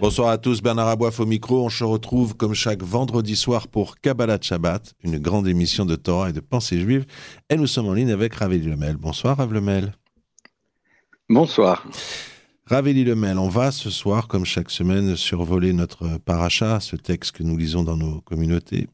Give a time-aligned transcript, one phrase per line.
[0.00, 1.64] Bonsoir à tous, Bernard Aboif au micro.
[1.64, 6.30] On se retrouve comme chaque vendredi soir pour Kabbalah Shabbat, une grande émission de Torah
[6.30, 7.06] et de pensée juive.
[7.48, 8.96] Et nous sommes en ligne avec Raveli Lemel.
[8.96, 9.94] Bonsoir Rav Lemel.
[11.30, 11.86] Bonsoir.
[12.66, 17.42] Raveli Lemel, on va ce soir, comme chaque semaine, survoler notre paracha, ce texte que
[17.42, 18.88] nous lisons dans nos communautés,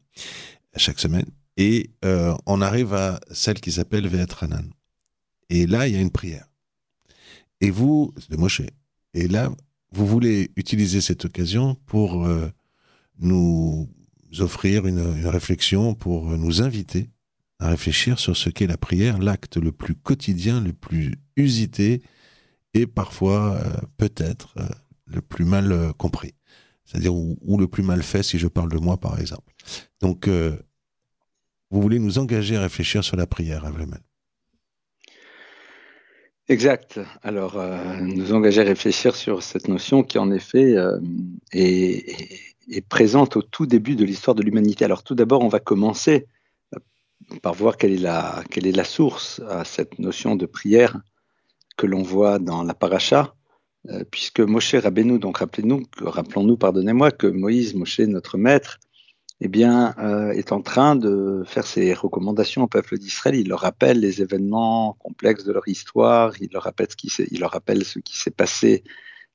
[0.77, 1.25] chaque semaine.
[1.57, 4.69] Et euh, on arrive à celle qui s'appelle Ve'etranan.
[5.49, 6.47] Et là, il y a une prière.
[7.61, 8.61] Et vous, de Moshe.
[9.13, 9.51] Et là,
[9.93, 12.49] vous voulez utiliser cette occasion pour euh,
[13.19, 13.87] nous
[14.39, 17.09] offrir une, réflexion, pour nous inviter
[17.59, 22.01] à réfléchir sur ce qu'est la prière, l'acte le plus quotidien, le plus usité
[22.73, 24.67] et parfois, euh, peut-être, euh,
[25.05, 26.33] le plus mal compris.
[26.85, 29.53] C'est-à-dire, ou, le plus mal fait, si je parle de moi, par exemple.
[30.01, 33.99] Donc, vous voulez nous engager à réfléchir sur la prière, Avleman
[36.49, 36.99] Exact.
[37.21, 40.99] Alors, euh, nous engager à réfléchir sur cette notion qui, en effet, euh,
[41.53, 44.83] est, présente au tout début de l'histoire de l'humanité.
[44.83, 46.27] Alors, tout d'abord, on va commencer
[46.75, 46.79] euh,
[47.41, 50.97] par voir quelle est, la, source à cette notion de prière
[51.77, 53.35] que l'on voit dans la paracha,
[54.11, 58.79] puisque Moshe Rabbeinu, donc rappelez-nous, rappelons-nous, pardonnez-moi, que Moïse, Moshe, notre maître,
[59.41, 63.35] eh bien, euh, est en train de faire ses recommandations au peuple d'Israël.
[63.35, 67.27] Il leur rappelle les événements complexes de leur histoire, il leur rappelle ce qui s'est,
[67.31, 68.83] il leur rappelle ce qui s'est passé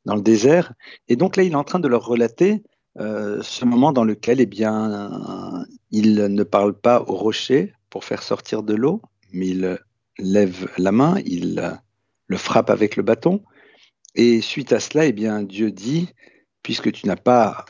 [0.05, 0.73] dans le désert.
[1.09, 2.63] Et donc là, il est en train de leur relater
[2.99, 8.23] euh, ce moment dans lequel, eh bien, il ne parle pas au rocher pour faire
[8.23, 9.03] sortir de l'eau,
[9.33, 9.79] mais il
[10.19, 11.63] lève la main, il
[12.27, 13.43] le frappe avec le bâton.
[14.15, 16.09] Et suite à cela, eh bien, Dieu dit,
[16.63, 17.65] puisque tu n'as pas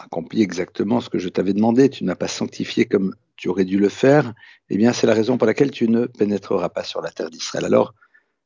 [0.00, 3.78] accompli exactement ce que je t'avais demandé, tu n'as pas sanctifié comme tu aurais dû
[3.78, 4.34] le faire,
[4.68, 7.64] eh bien c'est la raison pour laquelle tu ne pénétreras pas sur la terre d'Israël.
[7.64, 7.94] Alors,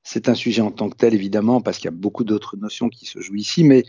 [0.02, 2.88] c'est un sujet en tant que tel, évidemment, parce qu'il y a beaucoup d'autres notions
[2.88, 3.84] qui se jouent ici, mais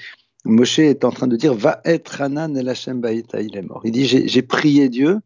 [0.45, 3.81] Moshe est en train de dire Va être Hanan el Hashem il est mort.
[3.83, 5.19] Il dit J'ai prié Dieu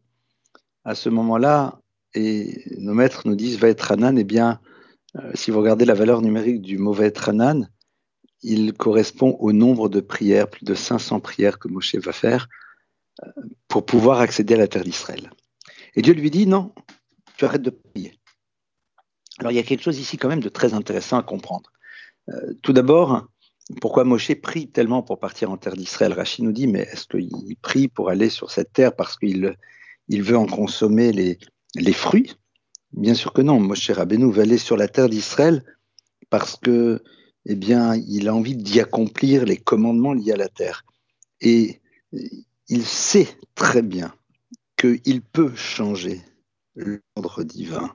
[0.84, 1.80] à ce moment-là,
[2.14, 4.60] et nos maîtres nous disent Va être Hanan, eh bien,
[5.16, 7.68] euh, si vous regardez la valeur numérique du Va être Hanan,
[8.42, 12.48] il correspond au nombre de prières, plus de 500 prières que Moshe va faire
[13.22, 13.30] euh,
[13.68, 15.30] pour pouvoir accéder à la terre d'Israël.
[15.94, 16.72] Et Dieu lui dit, non,
[17.36, 18.18] tu arrêtes de prier.
[19.38, 21.72] Alors il y a quelque chose ici quand même de très intéressant à comprendre.
[22.28, 23.26] Euh, tout d'abord,
[23.80, 26.12] pourquoi Moshe prie tellement pour partir en terre d'Israël?
[26.12, 29.54] Rachid nous dit, mais est-ce qu'il prie pour aller sur cette terre parce qu'il
[30.08, 31.38] il veut en consommer les,
[31.76, 32.34] les fruits?
[32.92, 33.60] Bien sûr que non.
[33.60, 35.62] Moshe Rabbeinu veut aller sur la terre d'Israël
[36.28, 37.02] parce que
[37.46, 40.84] eh bien, il a envie d'y accomplir les commandements liés à la terre.
[41.40, 41.80] Et
[42.68, 44.14] il sait très bien
[44.76, 46.20] qu'il peut changer
[46.74, 47.94] l'ordre divin.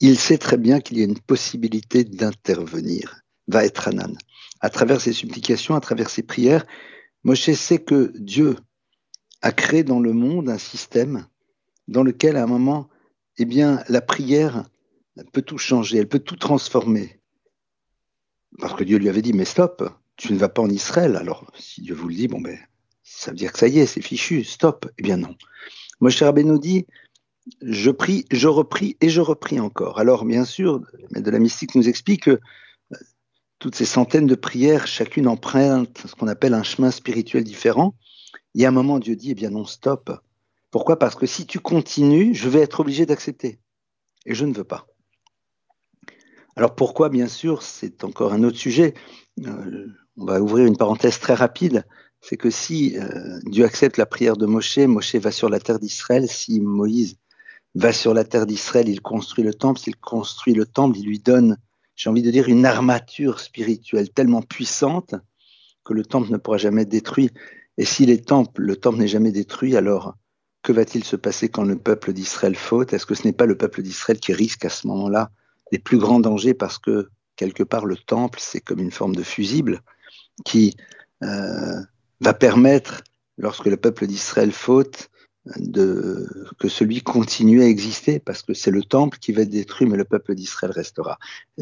[0.00, 3.20] Il sait très bien qu'il y a une possibilité d'intervenir.
[3.48, 4.16] Va être Anan.
[4.60, 6.66] À travers ses supplications, à travers ses prières,
[7.24, 8.56] Moshe sait que Dieu
[9.42, 11.26] a créé dans le monde un système
[11.86, 12.88] dans lequel, à un moment,
[13.38, 14.64] eh bien, la prière
[15.32, 17.17] peut tout changer, elle peut tout transformer.
[18.58, 21.16] Parce que Dieu lui avait dit, mais stop, tu ne vas pas en Israël.
[21.16, 22.58] Alors, si Dieu vous le dit, bon, ben,
[23.02, 24.90] ça veut dire que ça y est, c'est fichu, stop.
[24.98, 25.36] Eh bien non.
[26.00, 26.86] Moshe Rabbeinu dit,
[27.62, 29.98] je prie, je repris et je repris encore.
[29.98, 32.96] Alors, bien sûr, de la mystique nous explique que euh,
[33.58, 37.94] toutes ces centaines de prières, chacune emprunte ce qu'on appelle un chemin spirituel différent.
[38.54, 40.10] Il y a un moment, Dieu dit, eh bien non, stop.
[40.70, 40.98] Pourquoi?
[40.98, 43.58] Parce que si tu continues, je vais être obligé d'accepter.
[44.26, 44.86] Et je ne veux pas.
[46.58, 48.94] Alors pourquoi, bien sûr, c'est encore un autre sujet.
[49.46, 49.86] Euh,
[50.16, 51.84] on va ouvrir une parenthèse très rapide.
[52.20, 55.78] C'est que si euh, Dieu accepte la prière de Moshe, Moshe va sur la terre
[55.78, 56.28] d'Israël.
[56.28, 57.14] Si Moïse
[57.76, 59.78] va sur la terre d'Israël, il construit le temple.
[59.78, 61.58] S'il construit le temple, il lui donne,
[61.94, 65.14] j'ai envie de dire, une armature spirituelle tellement puissante
[65.84, 67.30] que le temple ne pourra jamais être détruit.
[67.76, 70.16] Et si les temples, le temple n'est jamais détruit, alors
[70.64, 72.92] que va-t-il se passer quand le peuple d'Israël faute?
[72.92, 75.30] Est-ce que ce n'est pas le peuple d'Israël qui risque à ce moment-là
[75.72, 79.22] les plus grands dangers parce que quelque part le temple, c'est comme une forme de
[79.22, 79.80] fusible
[80.44, 80.76] qui
[81.22, 81.80] euh,
[82.20, 83.02] va permettre,
[83.36, 85.10] lorsque le peuple d'Israël faute,
[85.56, 86.26] de,
[86.58, 89.96] que celui continue à exister, parce que c'est le temple qui va être détruit, mais
[89.96, 91.18] le peuple d'Israël restera.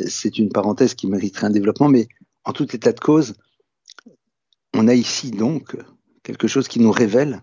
[0.06, 2.08] C'est une parenthèse qui mériterait un développement, mais
[2.44, 3.34] en tout état de cause,
[4.74, 5.76] on a ici donc
[6.22, 7.42] quelque chose qui nous révèle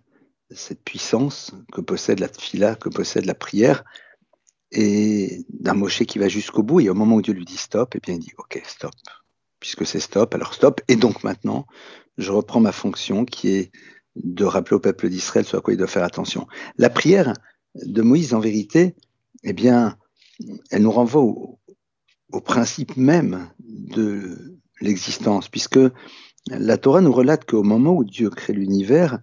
[0.52, 3.84] cette puissance que possède la fila, que possède la prière,
[4.74, 6.82] et d'un Moshe qui va jusqu'au bout.
[6.82, 8.92] Et au moment où Dieu lui dit stop, et eh bien il dit ok, stop.
[9.60, 10.82] Puisque c'est stop, alors stop.
[10.88, 11.66] Et donc maintenant,
[12.18, 13.72] je reprends ma fonction qui est
[14.16, 16.48] de rappeler au peuple d'Israël ce à quoi il doit faire attention.
[16.78, 17.34] La prière
[17.76, 18.96] de Moïse, en vérité,
[19.44, 19.98] eh bien,
[20.72, 21.60] elle nous renvoie au,
[22.46, 25.80] principe même de l'existence, puisque
[26.48, 29.20] la Torah nous relate qu'au moment où Dieu crée l'univers,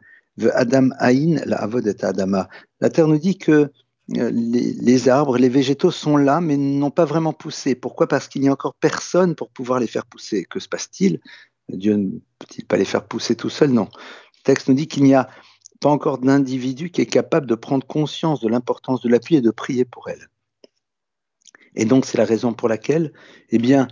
[0.54, 2.48] Adam Aïn, la Avod Adama.
[2.80, 3.70] La Terre nous dit que
[4.16, 7.74] euh, les, arbres, les végétaux sont là, mais n'ont pas vraiment poussé.
[7.74, 8.08] Pourquoi?
[8.08, 10.44] Parce qu'il n'y a encore personne pour pouvoir les faire pousser.
[10.44, 11.20] Que se passe-t-il?
[11.68, 13.70] Dieu ne peut-il pas les faire pousser tout seul?
[13.70, 13.88] Non.
[13.92, 15.28] Le texte nous dit qu'il n'y a
[15.80, 19.50] pas encore d'individu qui est capable de prendre conscience de l'importance de l'appui et de
[19.50, 20.28] prier pour elle.
[21.76, 23.12] Et donc c'est la raison pour laquelle,
[23.50, 23.86] eh bien,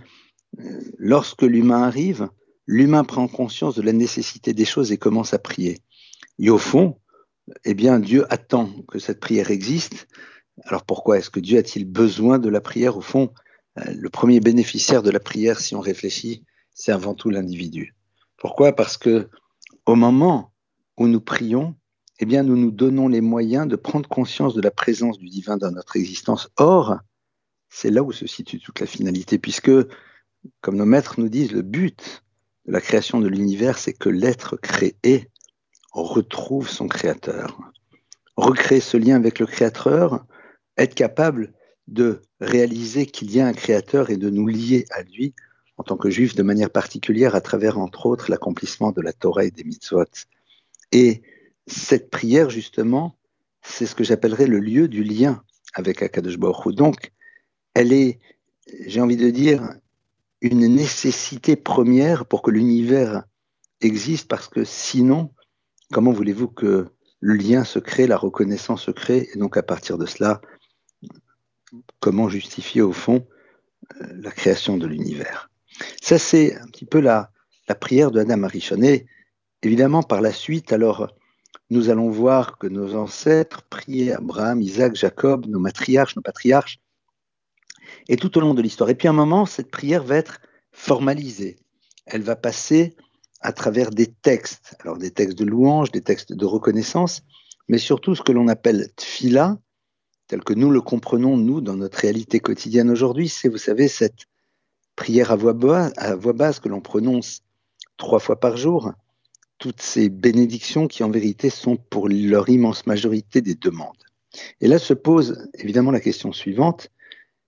[0.59, 2.29] euh, lorsque l'humain arrive,
[2.67, 5.79] l'humain prend conscience de la nécessité des choses et commence à prier.
[6.37, 6.99] Et au fond,
[7.65, 10.07] eh bien, Dieu attend que cette prière existe.
[10.65, 12.97] Alors pourquoi est-ce que Dieu a-t-il besoin de la prière?
[12.97, 13.33] Au fond,
[13.77, 16.43] euh, le premier bénéficiaire de la prière, si on réfléchit,
[16.73, 17.95] c'est avant tout l'individu.
[18.37, 18.73] Pourquoi?
[18.73, 19.29] Parce que
[19.85, 20.53] au moment
[20.97, 21.75] où nous prions,
[22.19, 25.57] eh bien, nous nous donnons les moyens de prendre conscience de la présence du divin
[25.57, 26.49] dans notre existence.
[26.57, 26.99] Or,
[27.69, 29.71] c'est là où se situe toute la finalité, puisque,
[30.61, 32.23] comme nos maîtres nous disent, le but
[32.65, 35.29] de la création de l'univers, c'est que l'être créé
[35.91, 37.57] retrouve son créateur.
[38.35, 40.25] Recréer ce lien avec le créateur,
[40.77, 41.53] être capable
[41.87, 45.33] de réaliser qu'il y a un créateur et de nous lier à lui
[45.77, 49.45] en tant que juif de manière particulière à travers, entre autres, l'accomplissement de la Torah
[49.45, 50.03] et des mitzvot.
[50.91, 51.21] Et
[51.67, 53.15] cette prière, justement,
[53.61, 55.41] c'est ce que j'appellerais le lieu du lien
[55.73, 57.11] avec Akadosh Baruch Donc,
[57.73, 58.19] elle est,
[58.87, 59.73] j'ai envie de dire,
[60.41, 63.23] une nécessité première pour que l'univers
[63.79, 65.31] existe, parce que sinon,
[65.91, 66.87] comment voulez-vous que
[67.19, 70.41] le lien se crée, la reconnaissance se crée, et donc à partir de cela,
[71.99, 73.27] comment justifier au fond
[74.01, 75.49] euh, la création de l'univers?
[76.01, 77.31] Ça, c'est un petit peu la,
[77.67, 78.81] la prière de Adam Arishon.
[79.63, 81.13] évidemment, par la suite, alors,
[81.69, 86.79] nous allons voir que nos ancêtres priaient Abraham, Isaac, Jacob, nos matriarches, nos patriarches,
[88.07, 88.89] et tout au long de l'histoire.
[88.89, 90.39] Et puis à un moment, cette prière va être
[90.71, 91.57] formalisée.
[92.05, 92.95] Elle va passer
[93.41, 97.23] à travers des textes, alors des textes de louange, des textes de reconnaissance,
[97.67, 99.57] mais surtout ce que l'on appelle tfila,
[100.27, 104.25] tel que nous le comprenons, nous, dans notre réalité quotidienne aujourd'hui, c'est, vous savez, cette
[104.95, 107.41] prière à voix, basse, à voix basse que l'on prononce
[107.97, 108.91] trois fois par jour,
[109.57, 114.03] toutes ces bénédictions qui en vérité sont pour leur immense majorité des demandes.
[114.61, 116.89] Et là se pose évidemment la question suivante,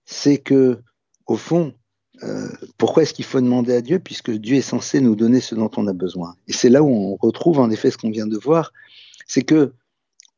[0.04, 0.80] c'est que,
[1.26, 1.74] au fond,
[2.22, 2.48] euh,
[2.78, 5.70] pourquoi est-ce qu'il faut demander à Dieu puisque Dieu est censé nous donner ce dont
[5.76, 6.34] on a besoin?
[6.46, 8.72] Et c'est là où on retrouve en effet ce qu'on vient de voir,
[9.26, 9.72] c'est que,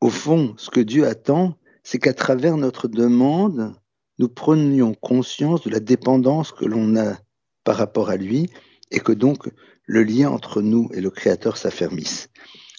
[0.01, 3.73] au fond, ce que Dieu attend, c'est qu'à travers notre demande,
[4.17, 7.17] nous prenions conscience de la dépendance que l'on a
[7.63, 8.49] par rapport à lui
[8.91, 9.49] et que donc
[9.85, 12.29] le lien entre nous et le Créateur s'affermisse.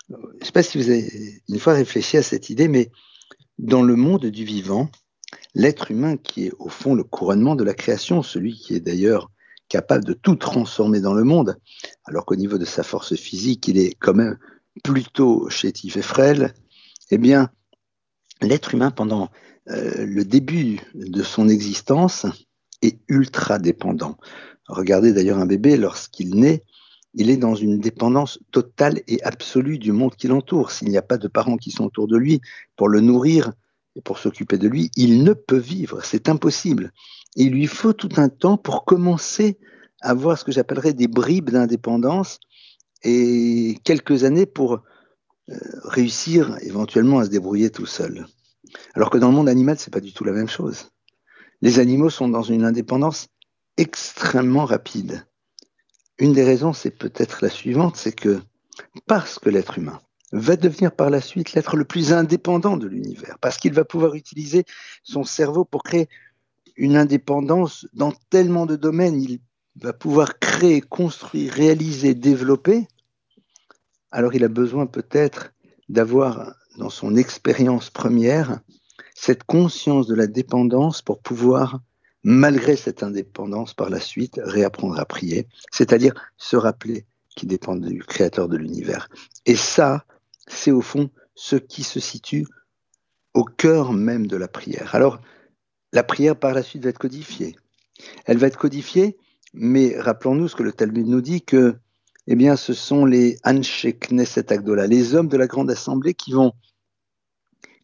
[0.08, 2.90] Je ne sais pas si vous avez une fois réfléchi à cette idée, mais
[3.58, 4.88] dans le monde du vivant,
[5.56, 9.30] l'être humain qui est au fond le couronnement de la création, celui qui est d'ailleurs
[9.68, 11.56] capable de tout transformer dans le monde,
[12.04, 14.38] alors qu'au niveau de sa force physique, il est quand même
[14.84, 16.52] plutôt chétif et frêle,
[17.10, 17.48] eh bien,
[18.42, 19.30] l'être humain, pendant
[19.70, 22.26] euh, le début de son existence,
[22.82, 24.18] est ultra dépendant.
[24.68, 26.62] Regardez d'ailleurs un bébé, lorsqu'il naît,
[27.14, 30.70] il est dans une dépendance totale et absolue du monde qui l'entoure.
[30.70, 32.42] S'il n'y a pas de parents qui sont autour de lui
[32.76, 33.52] pour le nourrir,
[33.96, 36.92] et pour s'occuper de lui, il ne peut vivre, c'est impossible.
[37.34, 39.58] il lui faut tout un temps pour commencer
[40.02, 42.38] à avoir ce que j'appellerais des bribes d'indépendance
[43.02, 44.82] et quelques années pour
[45.50, 48.26] euh, réussir éventuellement à se débrouiller tout seul.
[48.94, 50.90] Alors que dans le monde animal, c'est pas du tout la même chose.
[51.62, 53.28] Les animaux sont dans une indépendance
[53.76, 55.26] extrêmement rapide.
[56.18, 58.40] Une des raisons, c'est peut-être la suivante, c'est que
[59.06, 60.00] parce que l'être humain
[60.38, 64.14] va devenir par la suite l'être le plus indépendant de l'univers, parce qu'il va pouvoir
[64.14, 64.64] utiliser
[65.02, 66.08] son cerveau pour créer
[66.76, 69.20] une indépendance dans tellement de domaines.
[69.22, 69.40] Il
[69.76, 72.86] va pouvoir créer, construire, réaliser, développer.
[74.10, 75.52] Alors il a besoin peut-être
[75.88, 78.60] d'avoir dans son expérience première
[79.14, 81.80] cette conscience de la dépendance pour pouvoir,
[82.22, 88.02] malgré cette indépendance par la suite, réapprendre à prier, c'est-à-dire se rappeler qu'il dépend du
[88.02, 89.08] créateur de l'univers.
[89.46, 90.04] Et ça,
[90.46, 92.46] c'est au fond ce qui se situe
[93.34, 94.94] au cœur même de la prière.
[94.94, 95.20] Alors,
[95.92, 97.56] la prière par la suite va être codifiée.
[98.24, 99.18] Elle va être codifiée,
[99.52, 101.76] mais rappelons-nous ce que le Talmud nous dit que,
[102.26, 106.32] eh bien, ce sont les Anshe Knesset Agdola, les hommes de la grande assemblée qui
[106.32, 106.52] vont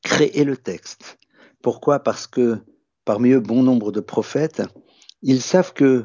[0.03, 1.19] créer le texte.
[1.63, 2.01] Pourquoi?
[2.01, 2.59] Parce que
[3.05, 4.63] parmi eux bon nombre de prophètes,
[5.23, 6.05] ils savent que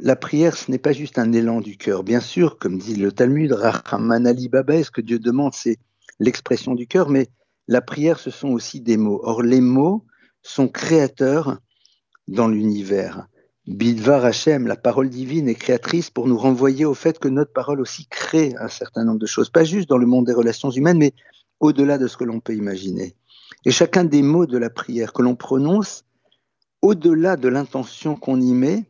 [0.00, 2.02] la prière, ce n'est pas juste un élan du cœur.
[2.02, 5.78] Bien sûr, comme dit le Talmud, Rahman Baba, ce que Dieu demande, c'est
[6.18, 7.28] l'expression du cœur, mais
[7.68, 9.20] la prière, ce sont aussi des mots.
[9.22, 10.04] Or, les mots
[10.42, 11.58] sont créateurs
[12.26, 13.26] dans l'univers.
[13.66, 17.80] Bidvar Hashem, la parole divine est créatrice pour nous renvoyer au fait que notre parole
[17.80, 20.98] aussi crée un certain nombre de choses, pas juste dans le monde des relations humaines,
[20.98, 21.12] mais
[21.60, 23.14] au-delà de ce que l'on peut imaginer.
[23.64, 26.04] Et chacun des mots de la prière que l'on prononce,
[26.80, 28.84] au-delà de l'intention qu'on y met,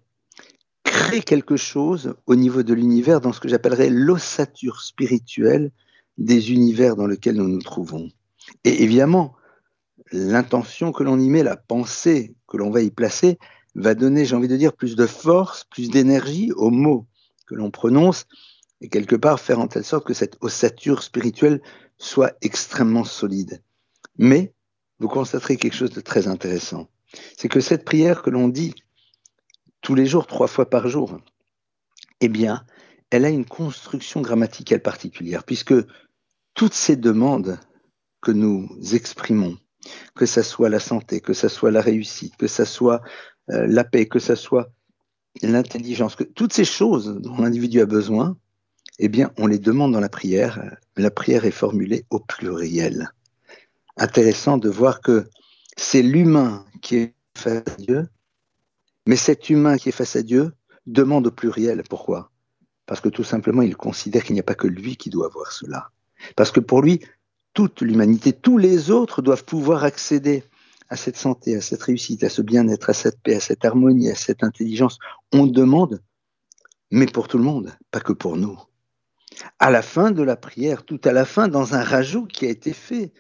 [1.03, 5.73] crée quelque chose au niveau de l'univers dans ce que j'appellerais l'ossature spirituelle
[6.17, 8.09] des univers dans lesquels nous nous trouvons.
[8.63, 9.35] Et évidemment,
[10.13, 13.39] l'intention que l'on y met, la pensée que l'on va y placer,
[13.75, 17.07] va donner, j'ai envie de dire, plus de force, plus d'énergie aux mots
[17.47, 18.27] que l'on prononce,
[18.81, 21.63] et quelque part faire en telle sorte que cette ossature spirituelle
[21.99, 23.61] soit extrêmement solide.
[24.19, 24.55] Mais
[25.01, 26.89] vous constaterez quelque chose de très intéressant.
[27.37, 28.75] C'est que cette prière que l'on dit
[29.83, 31.19] tous les jours, trois fois par jour,
[32.21, 32.65] eh bien,
[33.11, 35.75] elle a une construction grammaticale particulière, puisque
[36.55, 37.59] toutes ces demandes
[38.23, 39.59] que nous exprimons,
[40.15, 43.03] que ce soit la santé, que ce soit la réussite, que ce soit
[43.51, 44.71] euh, la paix, que ce soit
[45.43, 48.37] l'intelligence, que toutes ces choses dont l'individu a besoin,
[48.99, 50.63] eh bien, on les demande dans la prière.
[50.97, 53.11] La prière est formulée au pluriel.
[53.97, 55.29] Intéressant de voir que
[55.77, 58.09] c'est l'humain qui est face à Dieu,
[59.07, 60.53] mais cet humain qui est face à Dieu
[60.87, 61.83] demande au pluriel.
[61.89, 62.31] Pourquoi?
[62.87, 65.53] Parce que tout simplement, il considère qu'il n'y a pas que lui qui doit avoir
[65.53, 65.91] cela.
[66.37, 67.01] Parce que pour lui,
[67.55, 70.45] toute l'humanité, tous les autres doivent pouvoir accéder
[70.89, 74.11] à cette santé, à cette réussite, à ce bien-être, à cette paix, à cette harmonie,
[74.11, 74.99] à cette intelligence.
[75.33, 76.03] On demande,
[76.91, 78.59] mais pour tout le monde, pas que pour nous.
[79.59, 82.51] À la fin de la prière, tout à la fin, dans un rajout qui a
[82.51, 83.13] été fait,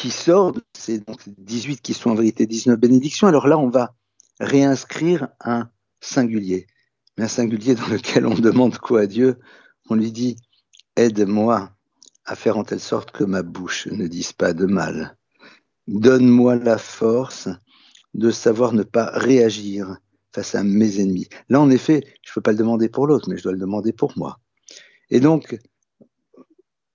[0.00, 3.68] qui sort de ces donc 18 qui sont en vérité 19 bénédictions, alors là, on
[3.68, 3.94] va
[4.38, 5.68] réinscrire un
[6.00, 6.66] singulier,
[7.18, 9.36] mais un singulier dans lequel on demande quoi à Dieu?
[9.90, 10.36] On lui dit
[10.96, 11.70] Aide-moi
[12.24, 15.18] à faire en telle sorte que ma bouche ne dise pas de mal
[15.86, 17.50] Donne-moi la force
[18.14, 19.98] de savoir ne pas réagir
[20.34, 21.28] face à mes ennemis.
[21.50, 23.58] Là, en effet, je ne peux pas le demander pour l'autre, mais je dois le
[23.58, 24.38] demander pour moi.
[25.10, 25.58] Et donc,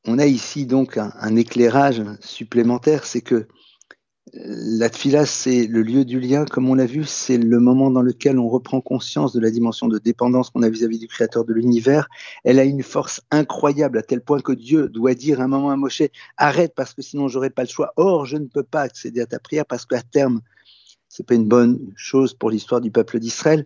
[0.07, 3.47] on a ici donc un éclairage supplémentaire, c'est que
[4.33, 8.01] la tfila, c'est le lieu du lien, comme on l'a vu, c'est le moment dans
[8.01, 11.53] lequel on reprend conscience de la dimension de dépendance qu'on a vis-à-vis du Créateur de
[11.53, 12.09] l'univers.
[12.43, 15.75] Elle a une force incroyable à tel point que Dieu doit dire un moment à
[15.75, 16.03] Moshe
[16.37, 17.93] arrête parce que sinon j'aurai pas le choix.
[17.97, 20.41] Or, je ne peux pas accéder à ta prière parce qu'à terme,
[21.07, 23.63] c'est pas une bonne chose pour l'histoire du peuple d'Israël.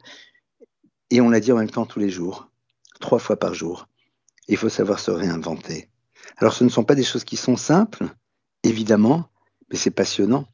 [1.10, 2.50] Et on l'a dit en même temps tous les jours,
[3.00, 3.88] trois fois par jour.
[4.50, 5.89] Il faut savoir se réinventer.
[6.39, 8.08] Alors, ce ne sont pas des choses qui sont simples,
[8.63, 9.29] évidemment
[9.69, 10.46] mais c'est passionnant.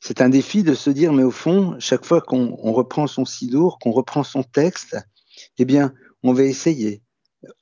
[0.00, 3.78] C'est un défi de se dire, mais au fond, chaque fois qu'on reprend son sidour,
[3.78, 4.96] qu'on reprend son texte,
[5.58, 7.02] eh bien, on va essayer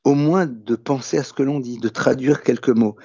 [0.05, 2.97] au moins de penser à ce que l'on dit, de traduire quelques mots.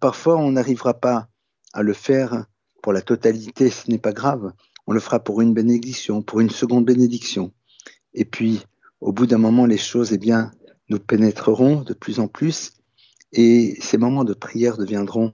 [0.00, 1.28] Parfois, on n'arrivera pas
[1.72, 2.46] à le faire
[2.82, 4.52] pour la totalité, ce n'est pas grave.
[4.86, 7.52] On le fera pour une bénédiction, pour une seconde bénédiction.
[8.12, 8.62] Et puis,
[9.00, 10.50] au bout d'un moment, les choses, eh bien,
[10.88, 12.72] nous pénétreront de plus en plus
[13.34, 15.32] et ces moments de prière deviendront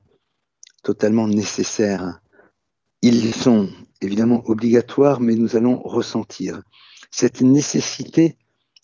[0.82, 2.20] totalement nécessaires.
[3.02, 3.68] Ils sont
[4.00, 6.62] évidemment obligatoires, mais nous allons ressentir
[7.10, 8.38] cette nécessité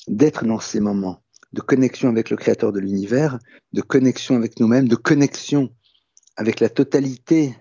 [0.07, 3.39] d'être dans ces moments de connexion avec le Créateur de l'univers,
[3.73, 5.71] de connexion avec nous-mêmes, de connexion
[6.37, 7.57] avec la totalité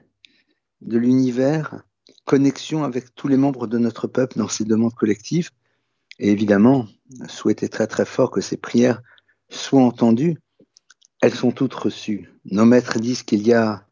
[0.81, 1.83] de l'univers,
[2.25, 5.51] connexion avec tous les membres de notre peuple dans ces demandes collectives,
[6.19, 6.87] et évidemment,
[7.27, 9.01] souhaiter très très fort que ces prières
[9.49, 10.37] soient entendues.
[11.25, 12.29] Elles sont toutes reçues.
[12.45, 13.87] Nos maîtres disent qu'il y a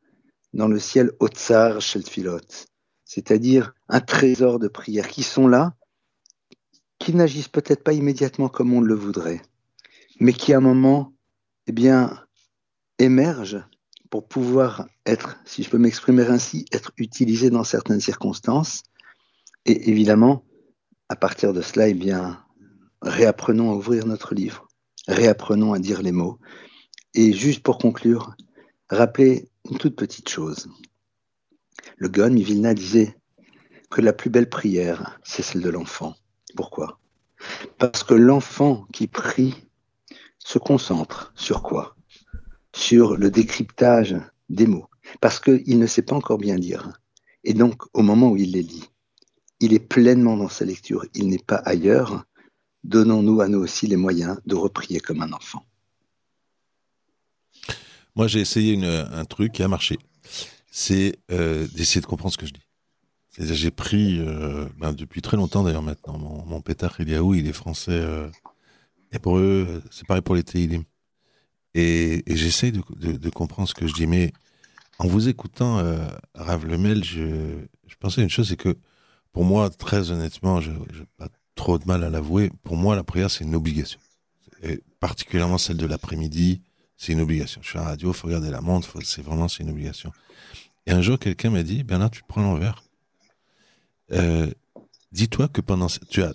[0.53, 2.67] dans le ciel Otsar Sheltfilot,
[3.05, 5.73] c'est-à-dire un trésor de prières qui sont là,
[6.99, 9.41] qui n'agissent peut-être pas immédiatement comme on le voudrait,
[10.19, 11.11] mais qui à un moment,
[11.65, 12.23] eh bien,
[12.99, 13.63] émergent
[14.11, 18.83] pour pouvoir être, si je peux m'exprimer ainsi, être utilisés dans certaines circonstances.
[19.65, 20.45] Et évidemment,
[21.09, 22.45] à partir de cela, eh bien,
[23.01, 24.67] réapprenons à ouvrir notre livre,
[25.07, 26.37] réapprenons à dire les mots.
[27.15, 28.35] Et juste pour conclure,
[28.89, 30.67] rappelez une toute petite chose.
[31.97, 33.15] Le Gaon Vilna disait
[33.91, 36.15] que la plus belle prière, c'est celle de l'enfant.
[36.55, 36.99] Pourquoi?
[37.77, 39.53] Parce que l'enfant qui prie
[40.39, 41.95] se concentre sur quoi?
[42.75, 44.15] Sur le décryptage
[44.49, 44.87] des mots.
[45.21, 46.99] Parce qu'il ne sait pas encore bien lire.
[47.43, 48.89] Et donc, au moment où il les lit,
[49.59, 51.05] il est pleinement dans sa lecture.
[51.13, 52.25] Il n'est pas ailleurs.
[52.83, 55.63] Donnons-nous à nous aussi les moyens de reprier comme un enfant.
[58.15, 59.97] Moi, j'ai essayé un truc qui a marché.
[60.71, 62.61] C'est euh, d'essayer de comprendre ce que je dis.
[63.39, 67.53] J'ai pris, euh, ben, depuis très longtemps d'ailleurs maintenant, mon, mon pétard Eliaou, il est
[67.53, 68.29] français euh,
[69.11, 70.83] hébreu, c'est pareil pour les Teilim.
[71.73, 74.31] Et, et j'essaye de, comprendre ce que je dis, mais
[74.99, 78.77] en vous écoutant, euh, Rav Lemel, je, je pensais une chose, c'est que
[79.31, 83.03] pour moi, très honnêtement, je n'ai pas trop de mal à l'avouer, pour moi, la
[83.03, 83.99] prière, c'est une obligation.
[84.61, 86.61] Et particulièrement celle de l'après-midi,
[87.03, 87.61] c'est une obligation.
[87.61, 90.13] Je suis à la radio, il faut regarder la montre, c'est vraiment une obligation.
[90.85, 92.81] Et un jour, quelqu'un m'a dit, Bernard, tu prends l'envers.
[94.13, 94.49] Euh,
[95.11, 96.33] dis-toi que pendant, tu as,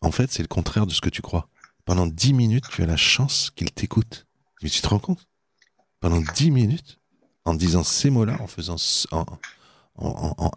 [0.00, 1.50] en fait, c'est le contraire de ce que tu crois.
[1.84, 4.26] Pendant dix minutes, tu as la chance qu'il t'écoute.
[4.62, 5.28] Mais tu te rends compte?
[6.00, 6.98] Pendant dix minutes,
[7.44, 8.76] en disant ces mots-là, en faisant,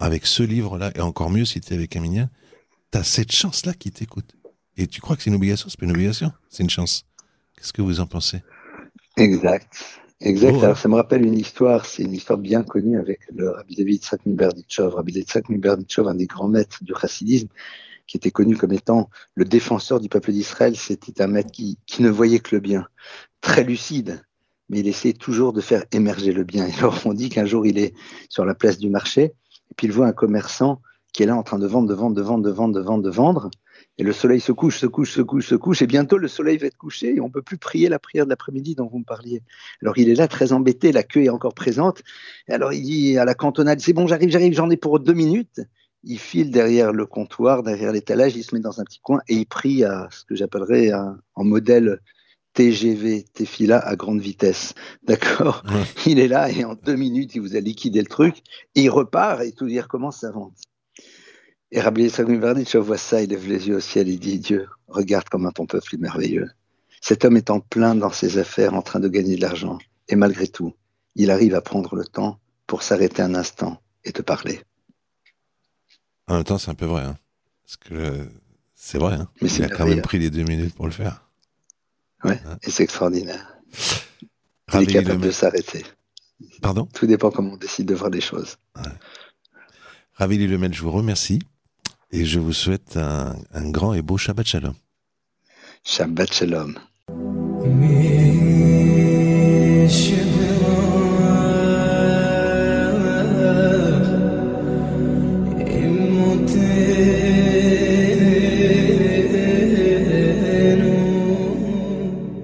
[0.00, 2.30] avec ce livre-là, et encore mieux si tu es avec un minien,
[2.92, 4.36] tu as cette chance-là qui t'écoute.
[4.78, 5.68] Et tu crois que c'est une obligation?
[5.68, 7.04] C'est pas une obligation, c'est une chance.
[7.56, 8.42] Qu'est-ce que vous en pensez?
[9.20, 10.00] Exact.
[10.22, 10.56] Exact.
[10.58, 13.76] Oh, Alors, ça me rappelle une histoire, c'est une histoire bien connue avec le Rabbi
[13.76, 14.94] David Tzak Berditchov.
[14.94, 17.48] Rabbi David Tzak Berditchov, un des grands maîtres du chassidisme,
[18.06, 20.74] qui était connu comme étant le défenseur du peuple d'Israël.
[20.74, 22.86] C'était un maître qui, qui, ne voyait que le bien,
[23.42, 24.22] très lucide,
[24.70, 26.66] mais il essayait toujours de faire émerger le bien.
[26.66, 27.94] Et alors, on dit qu'un jour, il est
[28.30, 30.80] sur la place du marché, et puis il voit un commerçant
[31.12, 33.02] qui est là en train de vendre, de vendre, de vendre, de vendre, de vendre,
[33.02, 33.50] de vendre.
[33.98, 36.56] Et le soleil se couche, se couche, se couche, se couche, et bientôt le soleil
[36.56, 39.04] va être couché et on peut plus prier la prière de l'après-midi dont vous me
[39.04, 39.42] parliez.
[39.82, 42.02] Alors il est là très embêté, la queue est encore présente.
[42.48, 45.12] Et alors il dit à la cantonade, c'est bon, j'arrive, j'arrive, j'en ai pour deux
[45.12, 45.60] minutes.
[46.02, 49.34] Il file derrière le comptoir, derrière l'étalage, il se met dans un petit coin et
[49.34, 50.92] il prie à ce que j'appellerais
[51.34, 52.00] en modèle
[52.54, 54.74] TGV, Tefila à grande vitesse.
[55.02, 55.84] D'accord ouais.
[56.06, 58.38] Il est là et en deux minutes, il vous a liquidé le truc.
[58.74, 60.56] Et il repart et tout il recommence sa vente.
[61.72, 64.68] Et Rabbi Yitzhak je vois ça, il lève les yeux au ciel, il dit Dieu,
[64.88, 66.48] regarde comment ton peuple est merveilleux.
[67.00, 69.78] Cet homme est en plein dans ses affaires, en train de gagner de l'argent.
[70.08, 70.74] Et malgré tout,
[71.14, 74.60] il arrive à prendre le temps pour s'arrêter un instant et te parler.
[76.26, 77.02] En même temps, c'est un peu vrai.
[77.02, 77.16] Hein.
[77.62, 78.28] Parce que
[78.74, 79.14] c'est vrai.
[79.14, 79.28] Hein.
[79.40, 81.28] Mais il a quand même pris les deux minutes pour le faire.
[82.24, 82.58] Ouais, hein.
[82.62, 83.56] et c'est extraordinaire.
[84.68, 85.84] Rabbi il est capable de s'arrêter.
[86.60, 86.86] Pardon?
[86.92, 88.56] Tout dépend comment on décide de voir les choses.
[88.76, 88.82] Ouais.
[90.14, 91.40] Ravi je vous remercie
[92.12, 94.74] et je vous souhaite un, un, grand et beau Shabbat Shalom.
[95.84, 96.78] Shabbat Shalom.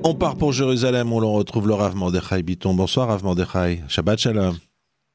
[0.09, 2.75] On part pour Jérusalem, on le retrouve le Rav Mordechai Biton.
[2.75, 3.83] Bonsoir Rav Mordechai.
[3.89, 4.57] Shabbat Shalom.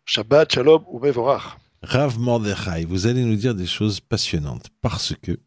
[0.06, 1.61] Shabbat Shalom ou Mevorach.
[1.84, 5.39] Rav Mordechai, vous allez nous dire des choses passionnantes parce que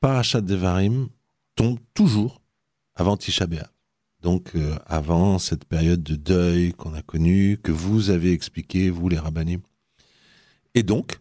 [0.00, 1.08] Parashat Devarim
[1.56, 2.42] tombe toujours
[2.94, 3.46] avant Tisha.
[4.20, 9.08] Donc euh, avant cette période de deuil qu'on a connue, que vous avez expliqué, vous
[9.08, 9.62] les rabbinim.
[10.74, 11.20] Et donc,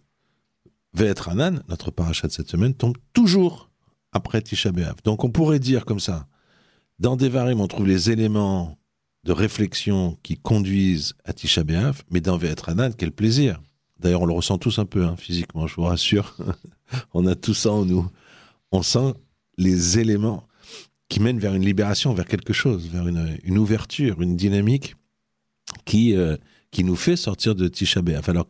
[0.94, 3.72] Ve'et Hanan, notre parachat de cette semaine, tombe toujours
[4.12, 4.72] après Tisha.
[5.06, 6.28] Donc on pourrait dire comme ça,
[7.00, 8.78] dans Devarim, on trouve les éléments
[9.24, 13.62] de réflexion qui conduisent à Tisha B'Av, mais dans Ve'et Hanan, quel plaisir
[14.04, 16.36] D'ailleurs, on le ressent tous un peu hein, physiquement, je vous rassure.
[17.13, 18.06] on a tout ça en nous.
[18.72, 19.13] On sent
[19.58, 20.46] les éléments
[21.08, 24.96] qui mènent vers une libération, vers quelque chose, vers une, ouverture, une dynamique
[25.86, 26.36] qui, euh,
[26.72, 28.02] qui nous fait sortir de Tisha.
[28.28, 28.48] Alors,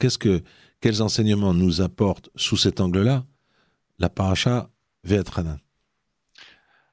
[0.81, 3.23] quels enseignements nous apporte sous cet angle-là
[3.99, 4.69] la paracha
[5.03, 5.59] Ve'etranan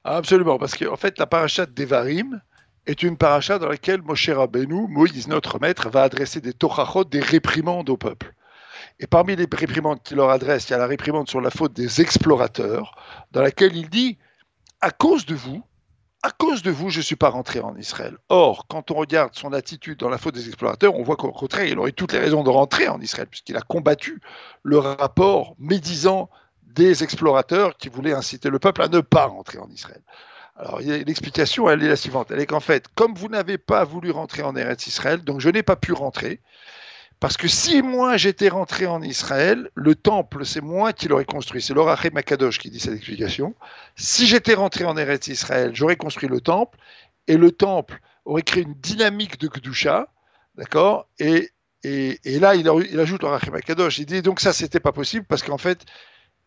[0.03, 2.41] Absolument, parce qu'en en fait, la paracha d'Evarim
[2.85, 7.21] est une paracha dans laquelle Moshe Rabbeinu, Moïse, notre maître, va adresser des torachot, des
[7.21, 8.35] réprimandes au peuple.
[8.99, 11.73] Et parmi les réprimandes qu'il leur adresse, il y a la réprimande sur la faute
[11.73, 12.95] des explorateurs,
[13.31, 14.17] dans laquelle il dit
[14.81, 15.63] À cause de vous,
[16.23, 18.15] à cause de vous, je ne suis pas rentré en Israël.
[18.29, 21.65] Or, quand on regarde son attitude dans la faute des explorateurs, on voit qu'au contraire,
[21.65, 24.21] il aurait toutes les raisons de rentrer en Israël, puisqu'il a combattu
[24.61, 26.29] le rapport médisant
[26.63, 30.01] des explorateurs qui voulaient inciter le peuple à ne pas rentrer en Israël.
[30.55, 32.29] Alors, l'explication, elle est la suivante.
[32.29, 35.49] Elle est qu'en fait, comme vous n'avez pas voulu rentrer en Eretz Israël, donc je
[35.49, 36.39] n'ai pas pu rentrer,
[37.21, 41.61] parce que si moi j'étais rentré en Israël, le temple, c'est moi qui l'aurais construit.
[41.61, 43.53] C'est l'Orachem Makadosh qui dit cette explication.
[43.95, 46.79] Si j'étais rentré en Eretz Israël, j'aurais construit le temple,
[47.27, 50.07] et le temple aurait créé une dynamique de Kedusha,
[50.55, 51.07] d'accord?
[51.19, 51.51] Et,
[52.25, 52.67] là, il,
[52.99, 53.99] ajoute l'Orachem Makadosh.
[53.99, 55.85] Il dit donc ça, c'était pas possible, parce qu'en fait,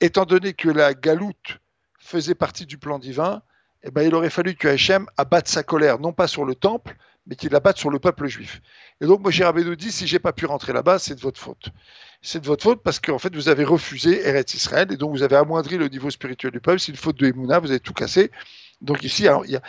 [0.00, 1.60] étant donné que la galoute
[2.00, 3.42] faisait partie du plan divin,
[3.84, 6.96] eh ben, il aurait fallu que Hachem abatte sa colère, non pas sur le temple,
[7.26, 8.60] mais qu'il l'abatte sur le peuple juif.
[9.00, 11.70] Et donc, Moshe Rabbeinu dit, si j'ai pas pu rentrer là-bas, c'est de votre faute.
[12.22, 15.22] C'est de votre faute parce qu'en fait, vous avez refusé Eretz Israël et donc vous
[15.22, 16.80] avez amoindri le niveau spirituel du peuple.
[16.80, 18.30] C'est une faute de Emouna, vous avez tout cassé.
[18.80, 19.60] Donc ici, il,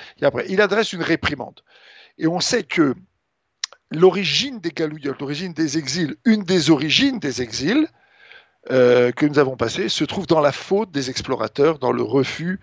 [0.49, 1.61] il, adresse une réprimande.
[2.17, 2.95] Et on sait que
[3.91, 7.87] l'origine des galouillottes, l'origine des exils, une des origines des exils,
[8.71, 12.59] euh, que nous avons passé se trouve dans la faute des explorateurs, dans le refus,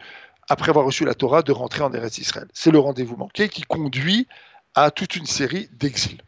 [0.48, 2.48] après avoir reçu la Torah, de rentrer en Eretz Israël.
[2.52, 4.26] C'est le rendez-vous manqué qui conduit
[4.74, 6.22] à toute une série d'exils.